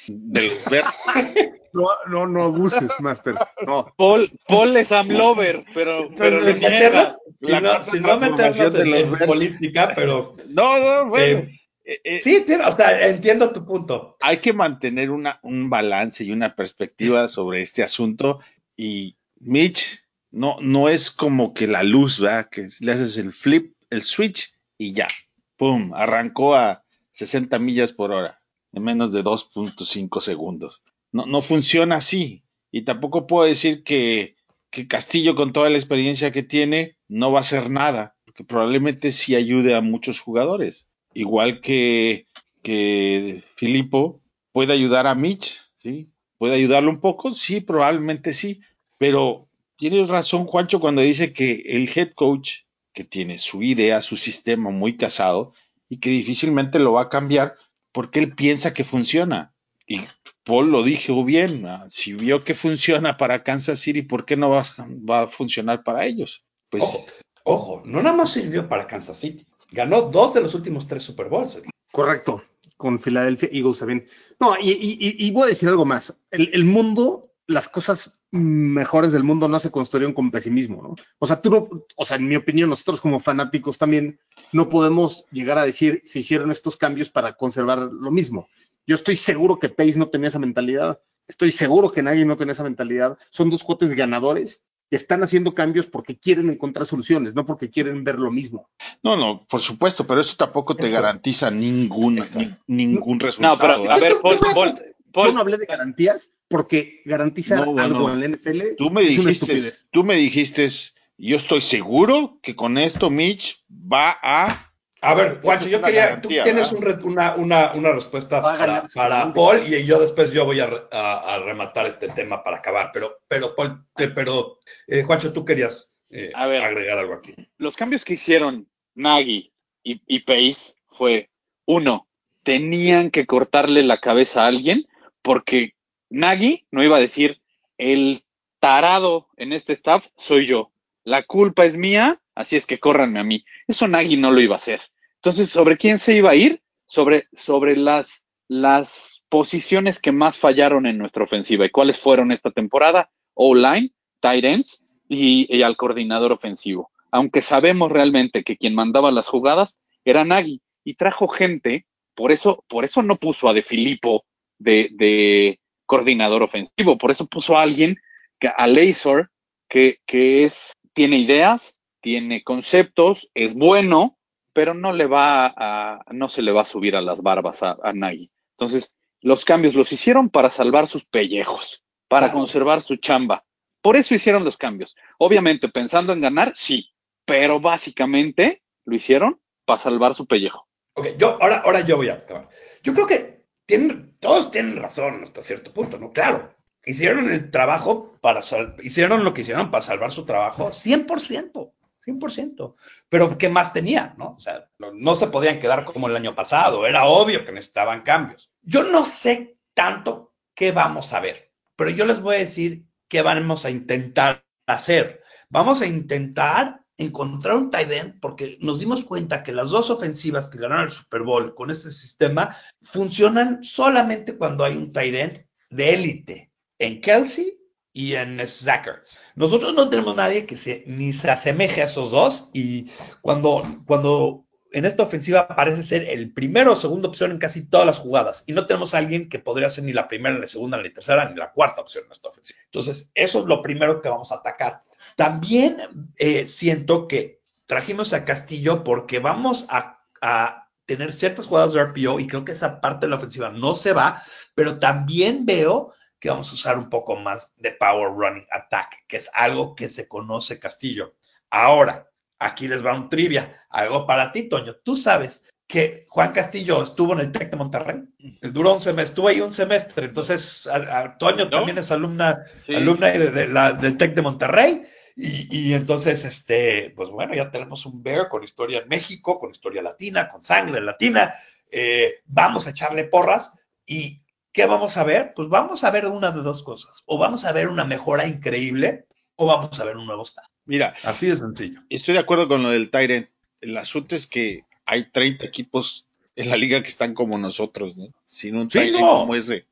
[0.09, 0.95] de los versos.
[1.75, 3.35] No, no, no abuses, Master.
[3.67, 3.93] No.
[3.97, 10.37] Paul, Paul es Amlover, pero, pero si, si no, meternos en, en política, pero.
[10.49, 11.41] No, no, bueno.
[11.41, 11.51] Eh,
[11.85, 14.17] eh, eh, sí, tiene, o sea, entiendo tu punto.
[14.21, 18.39] Hay que mantener una, un balance y una perspectiva sobre este asunto.
[18.77, 22.49] Y Mitch no, no es como que la luz, ¿verdad?
[22.51, 25.09] Que le haces el flip, el switch y ya.
[25.57, 25.93] ¡Pum!
[25.93, 28.41] Arrancó a 60 millas por hora
[28.73, 30.83] en menos de 2.5 segundos
[31.15, 32.43] no, no funciona así.
[32.73, 34.35] Y tampoco puedo decir que,
[34.71, 39.13] que Castillo, con toda la experiencia que tiene, no va a hacer nada, porque probablemente
[39.13, 40.89] sí ayude a muchos jugadores.
[41.15, 42.27] Igual que,
[42.63, 46.09] que Filippo puede ayudar a Mitch, ¿sí?
[46.37, 47.31] ¿Puede ayudarlo un poco?
[47.33, 48.61] Sí, probablemente sí.
[48.99, 54.17] Pero tiene razón Juancho cuando dice que el head coach, que tiene su idea, su
[54.17, 55.53] sistema muy casado,
[55.89, 57.55] y que difícilmente lo va a cambiar
[57.93, 59.55] porque él piensa que funciona.
[59.87, 60.01] Y
[60.45, 64.51] Paul lo dijo bien, ah, si vio que funciona para Kansas City, ¿por qué no
[64.51, 64.63] va,
[65.09, 66.45] va a funcionar para ellos?
[66.69, 67.07] Pues Ojo,
[67.45, 69.47] ojo, no nada más sirvió para Kansas City.
[69.73, 71.61] Ganó dos de los últimos tres Super Bowls.
[71.91, 72.43] Correcto,
[72.77, 74.07] con Philadelphia Eagles también.
[74.39, 76.15] No, y, y- y- y voy a decir algo más.
[76.31, 80.95] El, el mundo, las cosas mejores del mundo no se construyeron con pesimismo, ¿no?
[81.21, 84.19] O sea, tú no, o sea, en mi opinión, nosotros como fanáticos también
[84.53, 88.49] no podemos llegar a decir se hicieron estos cambios para conservar lo mismo.
[88.87, 91.01] Yo estoy seguro que Pace no tenía esa mentalidad.
[91.27, 93.17] Estoy seguro que nadie no tenía esa mentalidad.
[93.31, 98.05] Son dos cuates ganadores que están haciendo cambios porque quieren encontrar soluciones, no porque quieren
[98.05, 98.69] ver lo mismo.
[99.03, 100.93] no, no, por supuesto, pero eso tampoco te Eso.
[100.95, 103.55] garantiza ningún, ni- ningún resultado.
[103.55, 104.01] No, pero a ¿eh?
[104.01, 108.21] ver, Paul, Paul, Yo Paul, no hablé de garantías porque garantiza No, bueno, algo en
[108.21, 108.75] la NFL.
[108.77, 110.69] Tú me es dijiste, tú me dijiste,
[111.17, 114.74] yo estoy seguro que con esto Mitch va a
[115.05, 119.33] A ver, Juancho, yo quería, garantía, tú tienes un re- una, una, una respuesta para.
[119.35, 122.91] Paul y yo después yo voy a, re- a- a rematar este tema para acabar.
[122.93, 126.63] Pero, pero Paul, eh, pero eh, Juancho, tú querías eh, A ver.
[126.63, 127.35] agregar algo aquí.
[127.59, 131.29] los cambios que hicieron Nagy y, y Pace fue,
[131.67, 132.09] uno,
[132.43, 134.87] tenían que cortarle la cabeza a alguien
[135.23, 135.75] porque
[136.11, 137.41] Nagy no iba a decir,
[137.79, 138.23] el
[138.61, 140.71] tarado en este staff soy yo,
[141.03, 143.45] la culpa es mía, así es que córranme a mí.
[143.67, 144.81] Eso Nagy no lo iba a hacer.
[145.25, 146.61] Entonces, ¿sobre quién se iba a ir?
[146.87, 151.65] Sobre, sobre las, las posiciones que más fallaron en nuestra ofensiva.
[151.65, 153.11] ¿Y cuáles fueron esta temporada?
[153.33, 156.91] O-line, tight ends y, y al coordinador ofensivo.
[157.11, 162.63] Aunque sabemos realmente que quien mandaba las jugadas era Nagy y trajo gente, por eso,
[162.69, 164.27] por eso no puso a De Filippo
[164.59, 167.97] de, de coordinador ofensivo, por eso puso a alguien,
[168.39, 169.31] que, a Lazor,
[169.71, 174.19] que, que es, tiene ideas, tiene conceptos, es bueno,
[174.55, 177.77] pero no le va a, no se le va a subir a las barbas a,
[177.83, 178.31] a Nagy.
[178.53, 182.39] Entonces, los cambios los hicieron para salvar sus pellejos, para Claro.
[182.41, 183.45] conservar su chamba.
[183.83, 184.97] Por eso hicieron los cambios.
[185.19, 186.91] Obviamente, pensando en ganar, sí,
[187.27, 190.67] pero básicamente lo hicieron para salvar su pellejo.
[190.95, 192.49] Ok, yo, ahora, ahora yo voy a acabar.
[192.83, 196.13] Yo creo que tienen, todos tienen razón hasta cierto punto, ¿no?
[196.13, 198.41] Claro, hicieron el trabajo para,
[198.83, 201.73] hicieron lo que hicieron para salvar su trabajo 100%,
[202.05, 202.75] 100%.
[203.09, 204.35] Pero ¿qué más tenía, no?
[204.37, 208.53] O sea, no se podían quedar como el año pasado, era obvio que necesitaban cambios.
[208.63, 213.23] Yo no sé tanto qué vamos a ver, pero yo les voy a decir qué
[213.23, 215.23] vamos a intentar hacer.
[215.49, 220.49] Vamos a intentar encontrar un tight end porque nos dimos cuenta que las dos ofensivas
[220.49, 225.47] que ganaron el Super Bowl con este sistema funcionan solamente cuando hay un tight end
[225.71, 227.59] de élite en Kelsey
[227.95, 229.21] y en Zachers.
[229.37, 232.91] Nosotros no tenemos nadie que se, ni se asemeje a esos dos y
[233.23, 237.87] cuando, cuando en esta ofensiva parece ser el primero o segunda opción en casi todas
[237.87, 240.49] las jugadas y no tenemos a alguien que podría ser ni la primera, ni la
[240.49, 242.59] segunda, ni la tercera, ni la cuarta opción en esta ofensiva.
[242.65, 244.83] Entonces, eso es lo primero que vamos a atacar.
[245.15, 251.83] También eh, siento que trajimos a Castillo porque vamos a, a, tener ciertas jugadas de
[251.83, 254.23] RPO y creo que esa parte de la ofensiva no se va,
[254.55, 259.19] pero también veo que vamos a usar un poco más de power running attack, que
[259.19, 261.17] es algo que se conoce Castillo.
[261.51, 262.09] Ahora,
[262.39, 264.77] aquí les va un trivia, algo para ti, Toño.
[264.77, 268.05] Tú sabes que Juan Castillo estuvo en el TEC de Monterrey.
[268.41, 270.07] Duró un semestre, estuvo ahí un semestre.
[270.07, 271.51] Entonces, a, a Toño ¿No?
[271.51, 272.75] también es alumna, sí.
[272.75, 274.83] alumna de, de la, del TEC de Monterrey.
[275.17, 279.51] Y, y, entonces, este, pues bueno, ya tenemos un Bear con historia en México, con
[279.51, 281.35] historia latina, con sangre latina.
[281.71, 283.53] Eh, vamos a echarle porras.
[283.87, 284.24] ¿Y
[284.55, 285.35] qué vamos a ver?
[285.35, 287.03] Pues vamos a ver una de dos cosas.
[287.05, 289.05] O vamos a ver una mejora increíble,
[289.37, 290.49] o vamos a ver un nuevo estado.
[290.65, 291.81] Mira, así de sencillo.
[291.91, 293.29] Estoy de acuerdo con lo del Tyrant.
[293.61, 298.07] El asunto es que hay 30 equipos en la liga que están como nosotros, ¿no?
[298.25, 299.19] Sin un sí, Tyrant no.
[299.21, 299.67] como ese.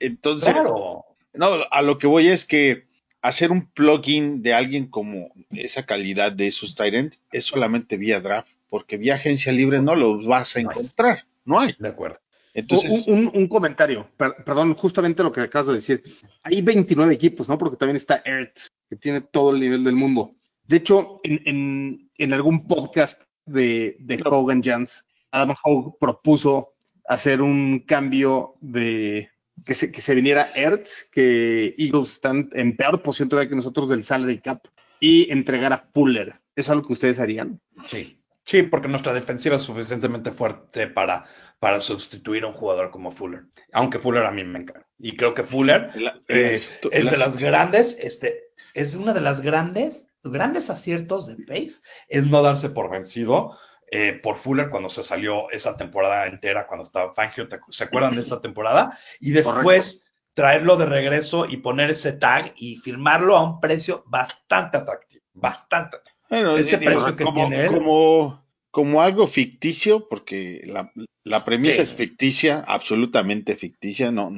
[0.00, 1.06] Entonces, claro.
[1.32, 2.86] no, a lo que voy es que
[3.22, 8.50] hacer un plugin de alguien como esa calidad de esos Tyrant es solamente vía draft,
[8.68, 11.74] porque vía agencia libre no los vas a encontrar, no hay.
[11.78, 12.18] De acuerdo.
[12.56, 16.02] Entonces, un, un- un comentario, per- perdón, justamente lo que acabas de decir.
[16.42, 17.58] Hay 29 equipos, ¿no?
[17.58, 20.34] Porque también está Earth, que tiene todo el nivel del mundo.
[20.64, 26.72] De hecho, en, en- en algún podcast de, de Hogan Jans, Adam Hogue propuso
[27.06, 29.30] hacer un cambio de
[29.64, 33.88] que se, que se viniera Earth, que Eagles están en peor posición todavía que nosotros
[33.88, 34.64] del salary cap,
[35.00, 36.40] y entregar a Fuller.
[36.56, 37.60] ¿Es algo que ustedes harían?
[37.86, 38.18] Sí.
[38.46, 41.24] Sí, porque nuestra defensiva es suficientemente fuerte para,
[41.58, 43.46] para sustituir a un jugador como Fuller.
[43.72, 44.86] Aunque Fuller a mí me encanta.
[44.98, 45.90] Y creo que Fuller
[46.28, 46.56] eh,
[46.92, 52.26] es de las grandes, este, es una de las grandes, grandes aciertos de Pace, es
[52.26, 53.58] no darse por vencido
[53.90, 58.14] eh, por Fuller cuando se salió esa temporada entera, cuando estaba Fangio, ¿te- ¿se acuerdan
[58.14, 58.96] de esa temporada?
[59.20, 60.04] Y después
[60.34, 65.96] traerlo de regreso y poner ese tag y firmarlo a un precio bastante atractivo, bastante
[65.96, 66.15] atractivo.
[66.30, 67.72] Bueno, Ese precio que como, tiene él.
[67.74, 70.92] como, como algo ficticio, porque la,
[71.24, 71.82] la premisa Sí.
[71.82, 74.30] es ficticia, absolutamente ficticia, no,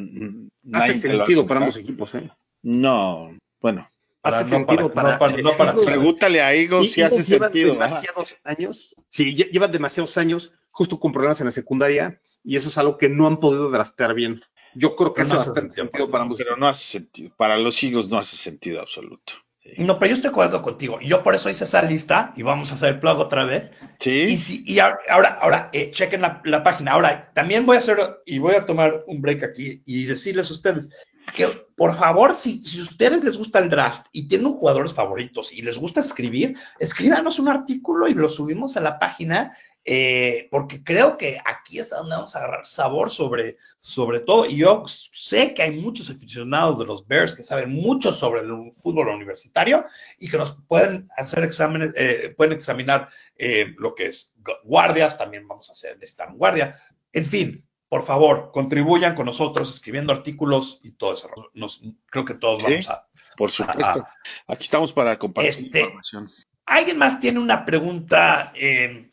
[0.73, 2.31] Hace sentido para ambos equipos, ¿eh?
[2.63, 3.89] No, bueno,
[4.21, 5.87] Para- Hace no sentido para- para, no para- no para Eagles- ti.
[5.87, 7.73] pregúntale a Eagles si hace llevan sentido.
[7.75, 7.85] ajá.
[7.87, 12.69] demasiados años, sí, lle- llevan demasiados años justo con problemas en la secundaria y eso
[12.69, 14.41] es algo que no han podido draftear bien.
[14.75, 16.37] Yo creo que no hace bastante sentido sentido para ambos.
[16.39, 17.33] Pero no hace sentido.
[17.37, 19.33] Para los Eagles no hace sentido absoluto.
[19.77, 20.99] No, pero yo estoy de acuerdo contigo.
[21.01, 23.73] Yo por eso hice esa lista y vamos a hacer el plug otra vez.
[23.99, 24.23] Sí.
[24.23, 26.93] Y, si, y ahora, ahora, eh, chequen la, la página.
[26.93, 30.55] Ahora, también voy a hacer, y voy a tomar un break aquí y decirles a
[30.55, 30.91] ustedes
[31.35, 35.63] que, por favor, si, si ustedes les gusta el draft y tienen jugadores favoritos y
[35.63, 41.17] les gusta escribir, escríbanos un artículo y lo subimos a la página, eh, porque creo
[41.17, 44.45] que aquí es donde vamos a agarrar sabor sobre, sobre todo.
[44.47, 48.73] Y yo sé que hay muchos aficionados de los Bears que saben mucho sobre el
[48.75, 49.85] fútbol universitario
[50.19, 55.17] y que nos pueden hacer exámenes, eh, pueden examinar eh, lo que es gu- guardias,
[55.17, 56.77] también vamos a hacer esta guardia.
[57.13, 61.31] En fin, por favor, contribuyan con nosotros escribiendo artículos y todo eso.
[61.55, 62.69] Nos, creo que todos Sí.
[62.71, 63.09] vamos a.
[63.37, 64.05] Por supuesto.
[64.49, 66.29] Aquí estamos para compartir Este- información.
[66.67, 69.11] ¿Alguien más tiene una pregunta eh,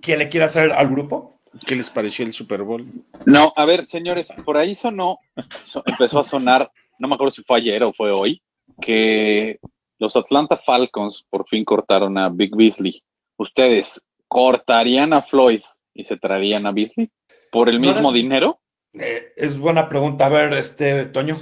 [0.00, 1.40] que le quiera hacer al grupo?
[1.66, 2.86] ¿Qué les pareció el Super Bowl?
[3.26, 5.18] No, a ver, señores, por ahí sonó,
[5.64, 8.40] so- empezó a sonar, no me acuerdo si fue ayer o fue hoy,
[8.80, 9.58] que
[9.98, 13.02] los Atlanta Falcons por fin cortaron a Big Beasley.
[13.36, 17.10] ¿Ustedes cortarían a Floyd y se traerían a Beasley
[17.50, 18.60] por el No mismo dinero?
[18.92, 20.26] Eh, es buena pregunta.
[20.26, 21.38] A ver, este, Toño.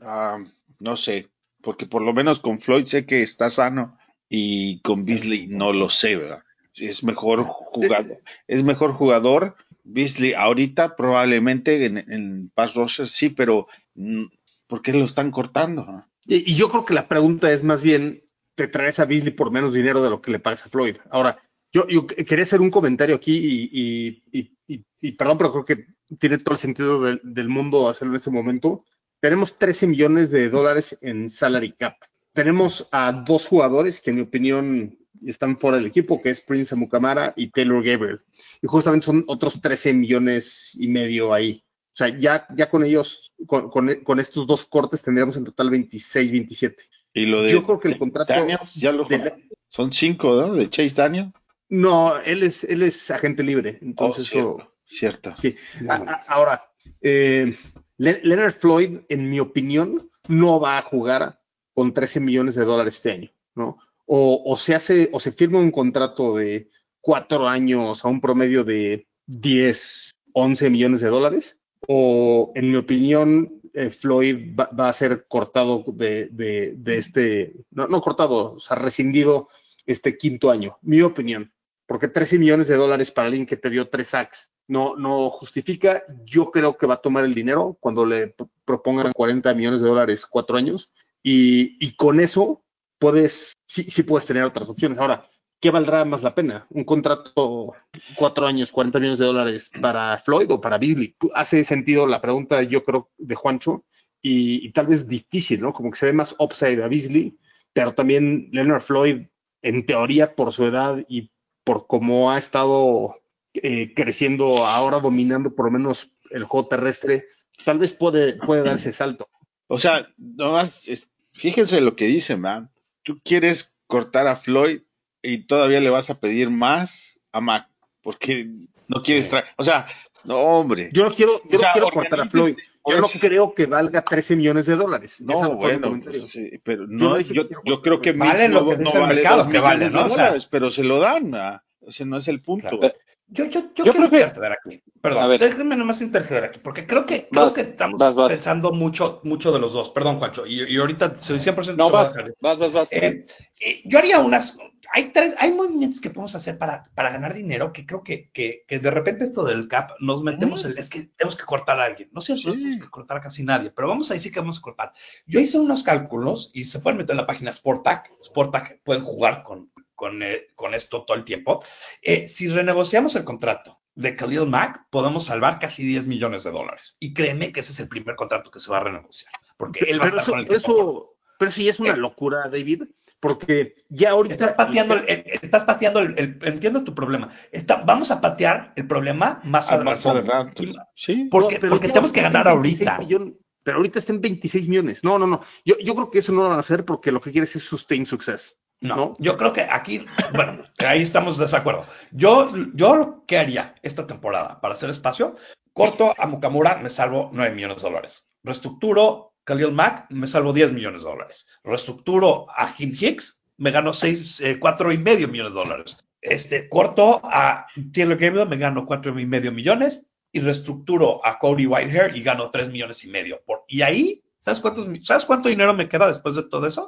[0.00, 0.38] Ah,
[0.80, 1.28] no sé,
[1.62, 5.90] porque por lo menos con Floyd sé que está sano y con Beasley no lo
[5.90, 6.42] sé, ¿verdad?
[6.80, 9.54] Es mejor jugador, es mejor jugador.
[9.84, 14.24] Beasley ahorita probablemente en, en pass rusher sí, pero mm,
[14.66, 15.86] ¿por qué lo están cortando?
[15.88, 16.08] ah?
[16.26, 18.22] Y, y yo creo que la pregunta es más bien,
[18.54, 20.96] ¿te traes a Beasley por menos dinero de lo que le pagas a Floyd?
[21.10, 21.38] Ahora,
[21.72, 25.64] yo, yo quería hacer un comentario aquí y, y- y- y- y perdón, pero creo
[25.64, 25.86] que
[26.18, 28.84] tiene todo el sentido del, del mundo hacerlo en este momento.
[29.20, 31.96] Tenemos 13 millones de dólares en salary cap.
[32.34, 36.74] Tenemos a dos jugadores que en mi opinión están fuera del equipo, que es Prince
[36.74, 38.20] Amukamara y Taylor Gabriel.
[38.62, 41.64] Y justamente son otros 13 millones y medio ahí.
[41.92, 45.70] O sea, ya, ya con ellos, con, con- con estos dos cortes tendríamos en total
[45.70, 46.82] 26, 27.
[47.14, 50.54] Y lo de Yo creo que el contrato Daniels, ya lo de- son cinco, ¿no?
[50.54, 51.32] De Chase Daniel.
[51.68, 53.78] No, él es, él es agente libre.
[53.80, 55.34] Oh, Entonces, eso- cierto, cierto.
[55.40, 55.56] sí.
[55.88, 57.56] A- a- ahora, eh,
[57.96, 61.40] Le- Leonard Floyd, en mi opinión, no va a jugar
[61.74, 63.78] con 13 millones de dólares este año, ¿no?
[64.10, 69.06] O, se hace, o se firma un contrato de cuatro años a un promedio de
[69.26, 75.84] 10, 11 millones de dólares, o en mi opinión, eh, Floyd va, a ser cortado
[75.86, 79.48] de, de- este, no, no cortado, o sea, rescindido
[79.84, 81.52] este quinto año, mi opinión,
[81.86, 86.02] porque 13 millones de dólares para alguien que te dio tres sacks no, no justifica.
[86.24, 90.26] Yo creo que va a tomar el dinero cuando le propongan 40 millones de dólares
[90.26, 90.90] cuatro años
[91.22, 92.62] y, y con eso
[92.98, 94.98] puedes, sí, sí puedes tener otras opciones.
[94.98, 95.28] Ahora,
[95.60, 96.66] ¿qué valdrá más la pena?
[96.70, 97.74] ¿Un contrato
[98.16, 101.16] cuatro años, 40 millones de dólares para Floyd o para Beasley?
[101.34, 103.84] Hace sentido la pregunta, yo creo, de Juancho
[104.22, 105.72] y, tal vez difícil, ¿no?
[105.72, 107.36] Como que se ve más upside a Beasley,
[107.72, 109.26] pero también Leonard Floyd,
[109.62, 111.30] en teoría, por su edad y
[111.64, 113.16] por cómo ha estado
[113.54, 117.26] eh, creciendo, ahora dominando por lo menos el juego terrestre,
[117.64, 119.28] tal vez puede, puede dar ese salto.
[119.66, 122.70] O sea, nomás, es- fíjense lo que dice, man.
[123.08, 124.82] Tú quieres cortar a Floyd
[125.22, 127.66] y todavía le vas a pedir más a Mac,
[128.02, 128.46] porque
[128.86, 129.46] no quieres traer.
[129.56, 129.86] O sea,
[130.24, 130.90] no, hombre.
[130.92, 132.54] Yo no quiero, yo O sea, no quiero cortar a Floyd.
[132.86, 135.22] Yo no creo que valga 13 millones de dólares.
[135.22, 137.48] No, bueno, pues, sí, pero no yo,
[137.80, 140.04] creo que Vale lo no, que no vale mercado, que vale, ¿no?
[140.04, 141.34] O sea- pero se lo dan.
[141.34, 141.64] ah.
[141.86, 142.68] Ese no es el punto.
[142.68, 142.94] Claro.
[143.30, 144.82] Yo, yo, yo, Yo quiero creo que- interceder aquí.
[145.00, 148.28] Perdón, déjenme nomás interceder aquí, porque creo que, creo que estamos vas, vas.
[148.32, 149.90] pensando mucho, mucho de los dos.
[149.90, 152.88] Perdón, Juancho, y, y ahorita soy 100% No, vas, vas, vas, vas.
[152.90, 153.22] Eh,
[153.60, 154.58] eh, yo haría unas,
[154.92, 158.64] hay tres, hay movimientos que podemos hacer para, para ganar dinero que creo que, que,
[158.66, 161.84] que de repente esto del cap nos metemos en, es que tenemos que cortar a
[161.84, 162.08] alguien.
[162.12, 162.50] No sé si Sí.
[162.58, 164.92] tenemos que cortar a casi nadie, pero vamos a decir que vamos a cortar.
[165.26, 168.10] Yo hice unos cálculos y se pueden meter en la página Sportac.
[168.24, 171.60] Sportac pueden jugar con, con, eh, con esto todo el tiempo.
[172.02, 176.96] Eh, si renegociamos el contrato de Khalil Mack, podemos salvar casi 10 millones de dólares.
[177.00, 179.32] Y créeme que ese es el primer contrato que se va a renegociar.
[179.56, 181.96] Porque él va a Pero estar eso, con el eso, pero ya es una Eh.
[181.96, 182.84] locura, David,
[183.18, 187.28] porque ya ahorita Estás pateando, el- estás pateando el, el- entiendo tu problema.
[187.50, 190.72] Está, vamos a patear el problema más, Ah, adelante.
[190.94, 191.26] Sí.
[191.28, 193.02] Porque, No, pero porque tenemos que ganar está en 26 ahorita.
[193.04, 193.34] millones,
[193.64, 195.02] pero ahorita está en 26 millones.
[195.02, 195.42] No, no, no.
[195.64, 197.64] Yo, yo creo que eso no lo van a hacer porque lo que quieres es
[197.64, 198.56] sustain success.
[198.80, 201.84] No, yo creo que aquí, bueno, ahí estamos de desacuerdo.
[202.12, 205.34] Yo, yo lo que haría esta temporada para hacer espacio,
[205.72, 208.30] corto a Mukamura, me salvo 9 millones de dólares.
[208.44, 211.48] Reestructuro Khalil Mack, me salvo 10 millones de dólares.
[211.64, 216.04] Reestructuro a Jim Hicks, me gano 6, eh, 4 y medio millones de dólares.
[216.20, 220.06] Este, corto a Taylor Gabriel, me gano 4 y medio millones.
[220.30, 223.40] Y reestructuro a Cody Whitehair y gano 3 millones y medio.
[223.46, 226.86] Por, y ahí, ¿sabes, cuántos, ¿sabes cuánto dinero me queda después de todo eso?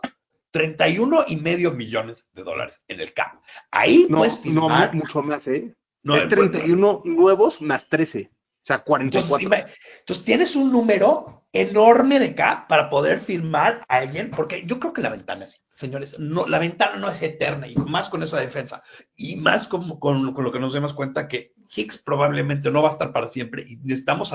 [0.50, 3.40] 31 y medio millones de dólares en el cap.
[3.70, 4.92] Ahí No, puedes no, firmar.
[4.94, 5.74] mu- mucho más, ¿eh?
[6.02, 8.30] no, es 31 nuevos más 13.
[8.32, 9.48] O sea, Entonces, 44.
[9.48, 9.66] ima-
[10.00, 14.92] entonces tienes un número enorme de cap para poder firmar a alguien, porque yo creo
[14.92, 18.38] que la ventana es, señores, no, la ventana no es eterna y más con esa
[18.38, 18.82] defensa
[19.16, 22.90] y más con, con- con lo que nos demos cuenta que Hicks probablemente no va
[22.90, 24.32] a estar para siempre y necesitamos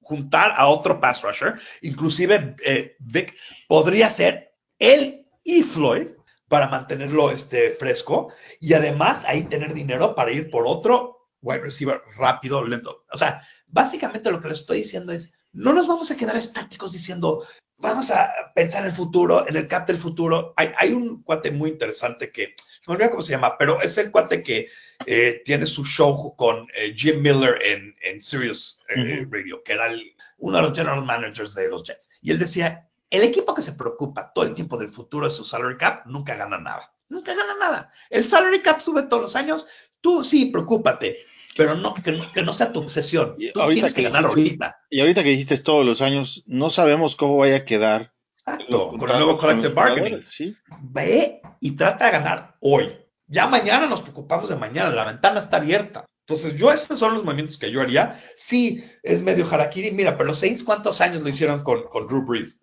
[0.00, 3.34] juntar a otro pass rusher, inclusive eh, Vic
[3.68, 6.08] podría ser él y Floyd
[6.46, 12.02] para mantenerlo este, fresco y además ahí tener dinero para ir por otro wide receiver
[12.18, 13.06] rápido, lento.
[13.12, 16.92] O sea, básicamente lo que les estoy diciendo es, no nos vamos a quedar estáticos
[16.92, 17.46] diciendo,
[17.78, 20.52] vamos a pensar en el futuro, en el cap del futuro.
[20.56, 23.96] Hay, hay un cuate muy interesante que, se me olvida cómo se llama, pero es
[23.98, 24.68] el cuate que
[25.06, 29.86] eh, tiene su show con eh, Jim Miller en, en Sirius eh, Radio, que era
[29.86, 32.10] el- uno de los general managers de los Jets.
[32.20, 35.44] Y él decía, el equipo que se preocupa todo el tiempo del futuro de su
[35.44, 36.92] salary cap nunca gana nada.
[37.08, 37.90] Nunca gana nada.
[38.10, 39.66] El salary cap sube todos los años.
[40.00, 41.18] Tú sí, preocúpate,
[41.56, 43.36] pero no que, no, que no sea tu obsesión.
[43.54, 44.78] Tú ahorita tienes que que ganar dijiste- ahorita.
[44.90, 49.10] Y ahorita que dijiste todos los años, no sabemos cómo vaya a quedar Exacto, con
[49.10, 50.22] el nuevo collective bargaining.
[50.22, 50.54] ¿sí?
[50.82, 52.94] Ve y trata de ganar hoy.
[53.26, 56.04] Ya mañana nos preocupamos de mañana, la ventana está abierta.
[56.26, 58.22] Entonces, yo esos son los movimientos que yo haría.
[58.36, 59.90] Sí, es medio harakiri.
[59.92, 62.60] Mira, pero los Saints, ¿cuántos años lo hicieron con, con Drew Brees?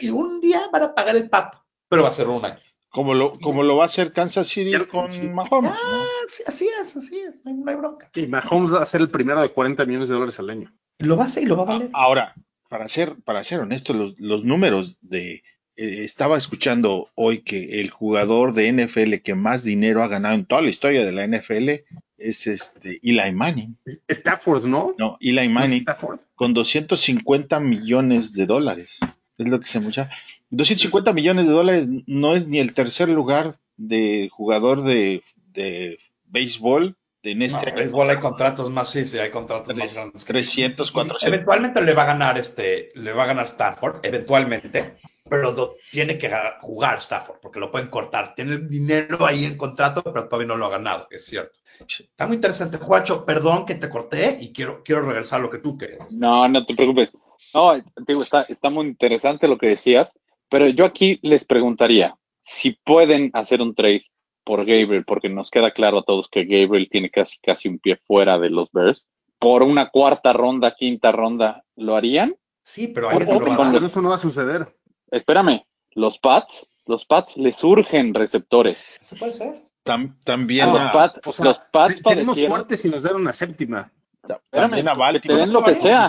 [0.00, 2.58] Y un día van a pagar el pato, pero va a ser un año.
[2.88, 5.22] Como lo, como lo va a hacer Kansas City Ya- con sí.
[5.22, 5.72] Mahomes.
[5.72, 5.76] ¿no?
[5.82, 8.08] Ah, sí, así es, así es, no hay, no hay bronca.
[8.14, 10.72] Y Mahomes va a ser el primero de 40 millones de dólares al año.
[10.98, 11.90] Lo va a hacer y lo va a valer.
[11.92, 12.34] Ahora,
[12.68, 15.42] para ser, para ser honesto, los, los números de
[15.76, 20.44] eh, estaba escuchando hoy que el jugador de NFL que más dinero ha ganado en
[20.46, 21.84] toda la historia de la NFL
[22.16, 23.76] es este Eli Manning.
[24.06, 24.94] Stafford, ¿no?
[24.98, 26.20] No, Eli ¿No Manning Stafford?
[26.36, 28.98] con 250 millones de dólares.
[29.38, 30.10] Es lo que se mucha.
[30.50, 35.22] 250 millones de dólares no es ni el tercer lugar de jugador de,
[35.52, 37.76] de béisbol de en No, este en año.
[37.78, 40.24] béisbol hay contratos más, sí, sí, hay contratos más grandes.
[40.24, 41.26] que- 300, Y 400.
[41.26, 44.96] Eventualmente le va a ganar este, le va a ganar Stafford, eventualmente,
[45.28, 48.34] pero lo- tiene que ga- jugar Stafford, porque lo pueden cortar.
[48.36, 51.58] Tiene dinero ahí en contrato, pero todavía no lo ha ganado, es cierto.
[51.80, 55.58] Está muy interesante, Juancho, perdón que te corté y quiero, quiero regresar a lo que
[55.58, 56.14] tú querías.
[56.14, 57.10] No, no te preocupes.
[57.54, 57.72] No,
[58.06, 60.12] digo, está, está muy interesante lo que decías,
[60.50, 64.02] pero yo aquí les preguntaría si pueden hacer un trade
[64.44, 67.96] por Gabriel, porque nos queda claro a todos que Gabriel tiene casi casi un pie
[68.06, 69.06] fuera de los Bears.
[69.38, 72.36] Por una cuarta ronda, quinta ronda, ¿lo harían?
[72.62, 73.72] Sí, pero lo dar.
[73.72, 74.74] Pero eso no va a suceder.
[75.10, 75.60] Espérame,
[75.92, 78.98] los Pats, los Pats les surgen receptores.
[79.00, 79.62] ¿Se puede ser?
[79.84, 83.16] Tam- también, los Pats, O sea, los Pats te- tenemos padecieron- suerte si nos dan
[83.16, 83.92] una séptima.
[84.28, 86.06] Espérame, también a que te den lo que sea.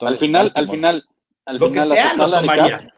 [0.00, 1.04] Al final, al final,
[1.44, 2.92] al Lo que final, sea, lo tomaría.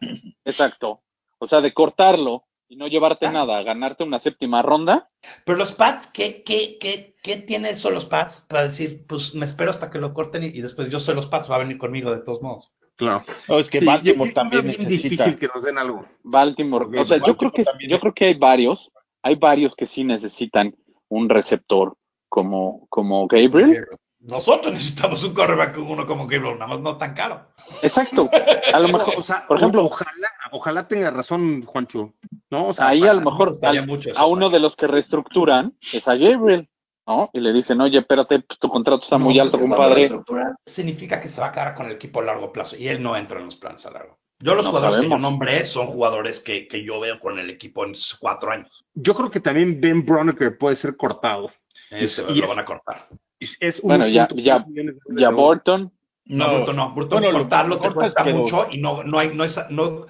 [0.45, 1.01] Exacto.
[1.39, 3.31] O sea, de cortarlo y no llevarte Ah.
[3.31, 5.09] nada, ganarte una séptima ronda,
[5.45, 9.45] Pero los Pats, ¿qué, qué, qué, qué tiene eso los Pats para decir, pues me
[9.45, 11.77] espero hasta que lo corten y, y después yo soy los Pats, va a venir
[11.77, 12.71] conmigo de todos modos?
[12.95, 13.23] Claro.
[13.47, 15.23] No, es que Baltimore también bien necesita.
[15.25, 16.05] difícil que nos den algo.
[16.23, 16.85] Baltimore.
[16.85, 18.91] Porque O sea, yo creo que también yo es- creo que hay varios,
[19.23, 20.75] hay varios que sí necesitan
[21.07, 21.95] un receptor
[22.27, 23.85] como, como Gabriel.
[24.29, 27.47] Nosotros necesitamos un cornerback con uno como Gabriel, nada más no tan caro.
[27.81, 28.29] Exacto.
[28.73, 32.13] A lo mejor, O sea, por ejemplo, ojalá, ojalá tenga razón, Juancho.
[32.49, 32.67] ¿no?
[32.67, 34.87] O sea, ahí a lo mejor gustaría al- mucho eso, a uno de los que
[34.87, 36.67] reestructuran es a Gabriel,
[37.07, 37.29] ¿no?
[37.33, 39.95] Y le dicen, oye, espérate, tu contrato está muy No, alto, compadre.
[39.95, 43.01] reestructura significa que se va a quedar con el equipo a largo plazo y él
[43.03, 44.17] no entra en los planes a largo.
[44.41, 47.49] Yo los No jugadores que yo nombré son jugadores que, que yo veo con el
[47.49, 48.85] equipo en sus cuatro años.
[48.93, 51.51] Yo creo que también Ben Broniker puede ser cortado.
[51.91, 53.09] Ese Y lo van a cortar.
[53.39, 55.35] Es Bueno, ya- 1.5 ya- millones de Ya dólares.
[55.37, 55.93] Borton,
[56.25, 56.93] No, Bruto no.
[56.93, 59.43] Bruto bueno, lo- cortarlo lo te cortas, cuesta pero- mucho y no, no, hay, no,
[59.43, 60.05] es- no,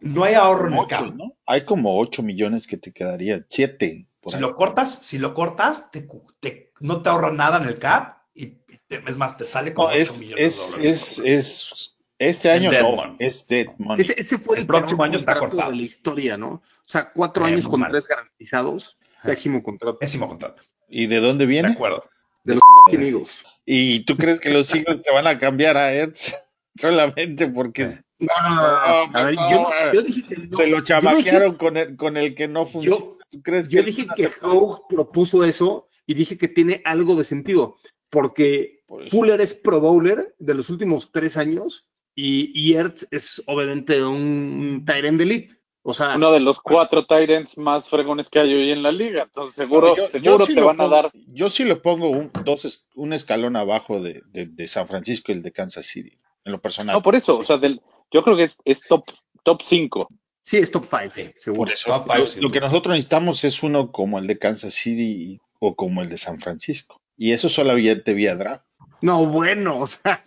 [0.00, 1.14] no hay ahorro en el campo.
[1.16, 1.36] ¿no?
[1.46, 4.40] Hay como 8 millones que te quedarían, 7 por Si ahí.
[4.42, 6.08] lo cortas, si lo cortas, te,
[6.40, 8.46] te- no te ahorra nada en el cap y,
[8.88, 11.18] te- es más, te sale como No, 8 es, millones de es, dólares.
[11.18, 13.16] es, es, este año dead no, money.
[13.18, 14.00] es dead money.
[14.00, 15.70] Ese, ese fue El el, próximo año está cortado.
[15.72, 16.48] de la historia, ¿no?
[16.48, 17.90] O sea, cuatro Eh, años con mal.
[17.90, 18.96] tres garantizados.
[19.22, 19.98] Pésimo contrato.
[19.98, 20.62] Pésimo contrato.
[20.88, 21.68] ¿Y de dónde De viene?
[21.72, 22.04] acuerdo.
[22.44, 23.42] De los Eagles.
[23.66, 26.34] ¿Y tú crees que los Eagles te van a cambiar a Ertz
[26.76, 27.88] solamente porque
[28.18, 29.18] No, no, no, no.
[29.18, 30.56] A ver, yo, no- yo dije que no.
[30.56, 32.96] se lo chamaquearon con el, con el que no funciona?
[32.98, 34.30] Yo- ¿Tú crees Yo él dije que?
[34.42, 37.76] Hogue propuso eso y dije que tiene algo de sentido,
[38.10, 39.08] porque Por.
[39.10, 41.84] Fuller es Pro Bowler de los últimos tres años
[42.14, 45.56] y, y Ertz es obviamente un Tyrant Elite.
[45.86, 49.24] O sea, Uno de los cuatro Tyrants más fregones que hay hoy en la liga.
[49.24, 51.10] Entonces, seguro, Yo- yo seguro sí te van a dar.
[51.28, 55.30] Yo sí lo pongo un, dos, es- un escalón abajo de, de- de San Francisco
[55.30, 56.16] y el de Kansas City,
[56.46, 56.94] en lo personal.
[56.96, 57.40] No, por eso, Sí.
[57.42, 59.04] o sea, del, yo creo que es, es top,
[59.42, 60.08] top 5.
[60.42, 61.64] sí es top five, seguro.
[61.68, 65.02] Por eso, Top five, lo, que nosotros necesitamos es uno como el de Kansas City
[65.34, 67.00] y- o como el de San Francisco.
[67.16, 68.64] Y eso solamente vía draft.
[69.02, 70.24] No, bueno, o sea,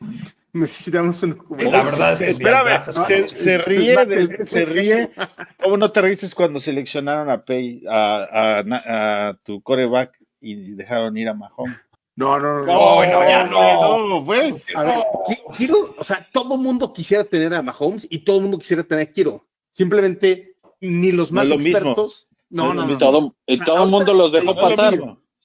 [0.58, 5.10] necesitamos un La verdad es que Espérame, se, ríe, de- se ríe.
[5.62, 11.16] ¿Cómo no te reíste cuando seleccionaron a, Pay, a, a- a tu coreback y dejaron
[11.16, 11.76] ir a Mahomes?
[12.16, 12.66] No, no, no.
[12.66, 14.08] No, no, ya no.
[14.18, 14.64] No, pues.
[14.74, 18.36] A ver, Ki- Kiro, o sea, todo el mundo quisiera tener a Mahomes y todo
[18.36, 19.46] el mundo quisiera tener a Kiro.
[19.70, 22.26] Simplemente ni los No más expertos.
[22.50, 22.98] No No, no, no.
[22.98, 24.98] Todo, y O sea, todo el ahorita- mundo los dejó no pasar.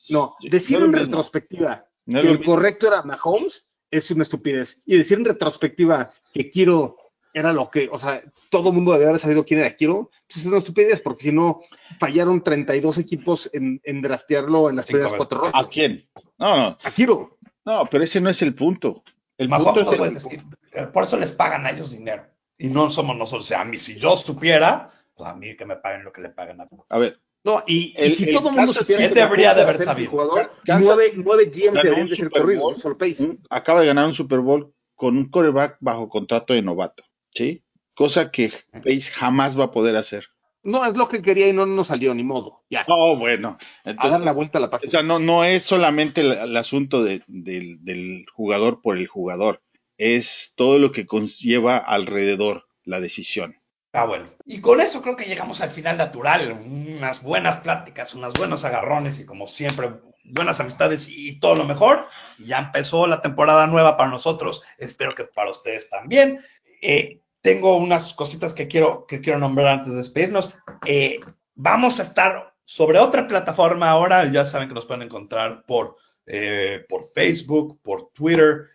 [0.09, 2.53] No, decir no en retrospectiva No que el mismo.
[2.55, 3.65] correcto era Mahomes
[3.97, 4.81] es una estupidez.
[4.85, 6.97] Y decir en retrospectiva que Kiro
[7.33, 8.21] era lo que, o sea,
[8.51, 11.31] todo el mundo debe haber sabido quién era Kiro, pues es una estupidez, porque si
[11.31, 11.61] no,
[11.99, 15.63] fallaron 32 equipos en, en draftearlo en las primeras cuatro rondas.
[15.65, 16.07] ¿A quién?
[16.37, 17.37] No, no, A Kiro.
[17.65, 19.03] no, pero ese no es el punto.
[19.37, 20.43] El Mahomes punto no es el- decir.
[20.73, 22.25] eh, Por eso les pagan a ellos dinero.
[22.57, 23.45] Y no somos nosotros.
[23.45, 26.21] O sea, a mí, si yo supiera, pues a mí que me paguen lo que
[26.21, 29.07] le pagan a A ver, No, y, y El- si el todo el mundo supiera
[29.09, 30.11] que debería de haber sabido.
[30.11, 33.37] jugador, nueve, nueve GM ganó deberían de ser corridos, Pace.
[33.49, 37.63] acaba de ganar un Super Bowl con un coreback bajo contrato de novato, ¿sí?
[37.95, 40.27] Cosa que Pace jamás va a poder hacer.
[40.65, 42.63] No, es lo que quería y no nos salió, ni modo.
[42.69, 43.57] Ya, No, bueno.
[43.83, 44.89] a dar Entonces, la vuelta a la o página.
[44.89, 49.61] sea, no, no es solamente el, el asunto de- del, del jugador por el jugador,
[49.97, 53.57] es todo lo que conlleva alrededor la decisión.
[53.95, 54.27] Ah, bueno.
[54.43, 56.51] Y con eso creo que llegamos al final natural.
[56.51, 59.91] Unas buenas pláticas, unos buenos agarrones y como siempre,
[60.25, 62.07] buenas amistades y todo lo mejor.
[62.39, 64.63] Ya empezó la temporada nueva para nosotros.
[64.79, 66.43] Espero que para ustedes también.
[66.81, 70.57] Eh, tengo unas cositas que quiero, que quiero nombrar antes de despedirnos.
[70.87, 71.19] Eh,
[71.53, 74.25] vamos a estar sobre otra plataforma ahora.
[74.25, 78.69] Ya saben que nos pueden encontrar por, eh, por Facebook, por Twitter.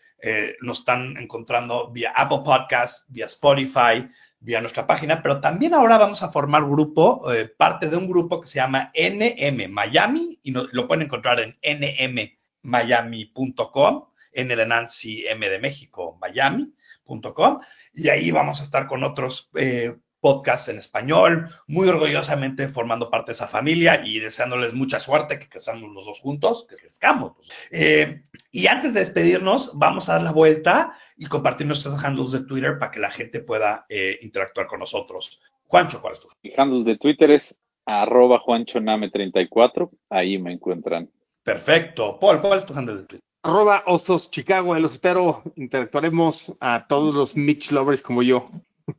[0.60, 4.08] Nos están encontrando vía Apple Podcast, vía Spotify,
[4.40, 8.40] vía nuestra página, pero también ahora vamos a formar grupo, eh, parte de un grupo
[8.40, 11.56] que se llama NM Miami y lo pueden encontrar en
[12.62, 17.58] nmmiami.com, N de Nancy, M de México, Miami.com,
[17.92, 23.30] y ahí vamos a estar con otros eh, podcasts en español, muy orgullosamente formando parte
[23.30, 27.32] de esa familia y deseándoles mucha suerte, que, seamos los dos juntos, que crezcamos.
[27.70, 32.44] Eh, y antes de despedirnos, vamos a dar la vuelta y compartir nuestros handles de
[32.44, 35.40] Twitter para que la gente pueda eh, interactuar con nosotros.
[35.64, 36.28] Juancho, ¿cuál es tu?
[36.42, 37.56] Mi handle de Twitter es
[37.86, 39.90] arroba juanchoname34.
[40.10, 41.10] Ahí me encuentran.
[41.42, 42.18] Perfecto.
[42.18, 43.20] Paul, ¿cuál es tu handle de Twitter?
[43.42, 45.42] Arroba Osos Chicago, los espero.
[45.56, 48.50] Interactuaremos a todos los Mitch lovers como yo.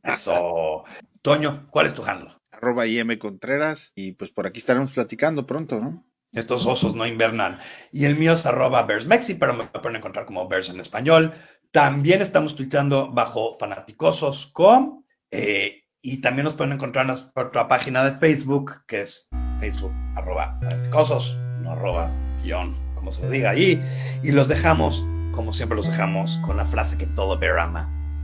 [0.02, 0.84] Eso.
[1.22, 2.30] Toño, ¿cuál es tu handle?
[2.50, 6.06] Arroba IM Contreras y pues por aquí estaremos platicando pronto, ¿no?
[6.32, 7.58] Estos osos no invernan.
[7.90, 11.32] Y el mío es arroba BearsMexi, pero me pueden encontrar como Bears en español.
[11.72, 18.18] También estamos tuiteando bajo fanaticosos.com eh, y también nos pueden encontrar en nuestra página de
[18.18, 19.28] Facebook, que es
[19.58, 22.10] Facebook arroba fanaticosos, no arroba
[22.42, 23.82] guion, como se diga ahí.
[24.22, 27.99] Y los dejamos, como siempre los dejamos, con la frase que todo Bear ama.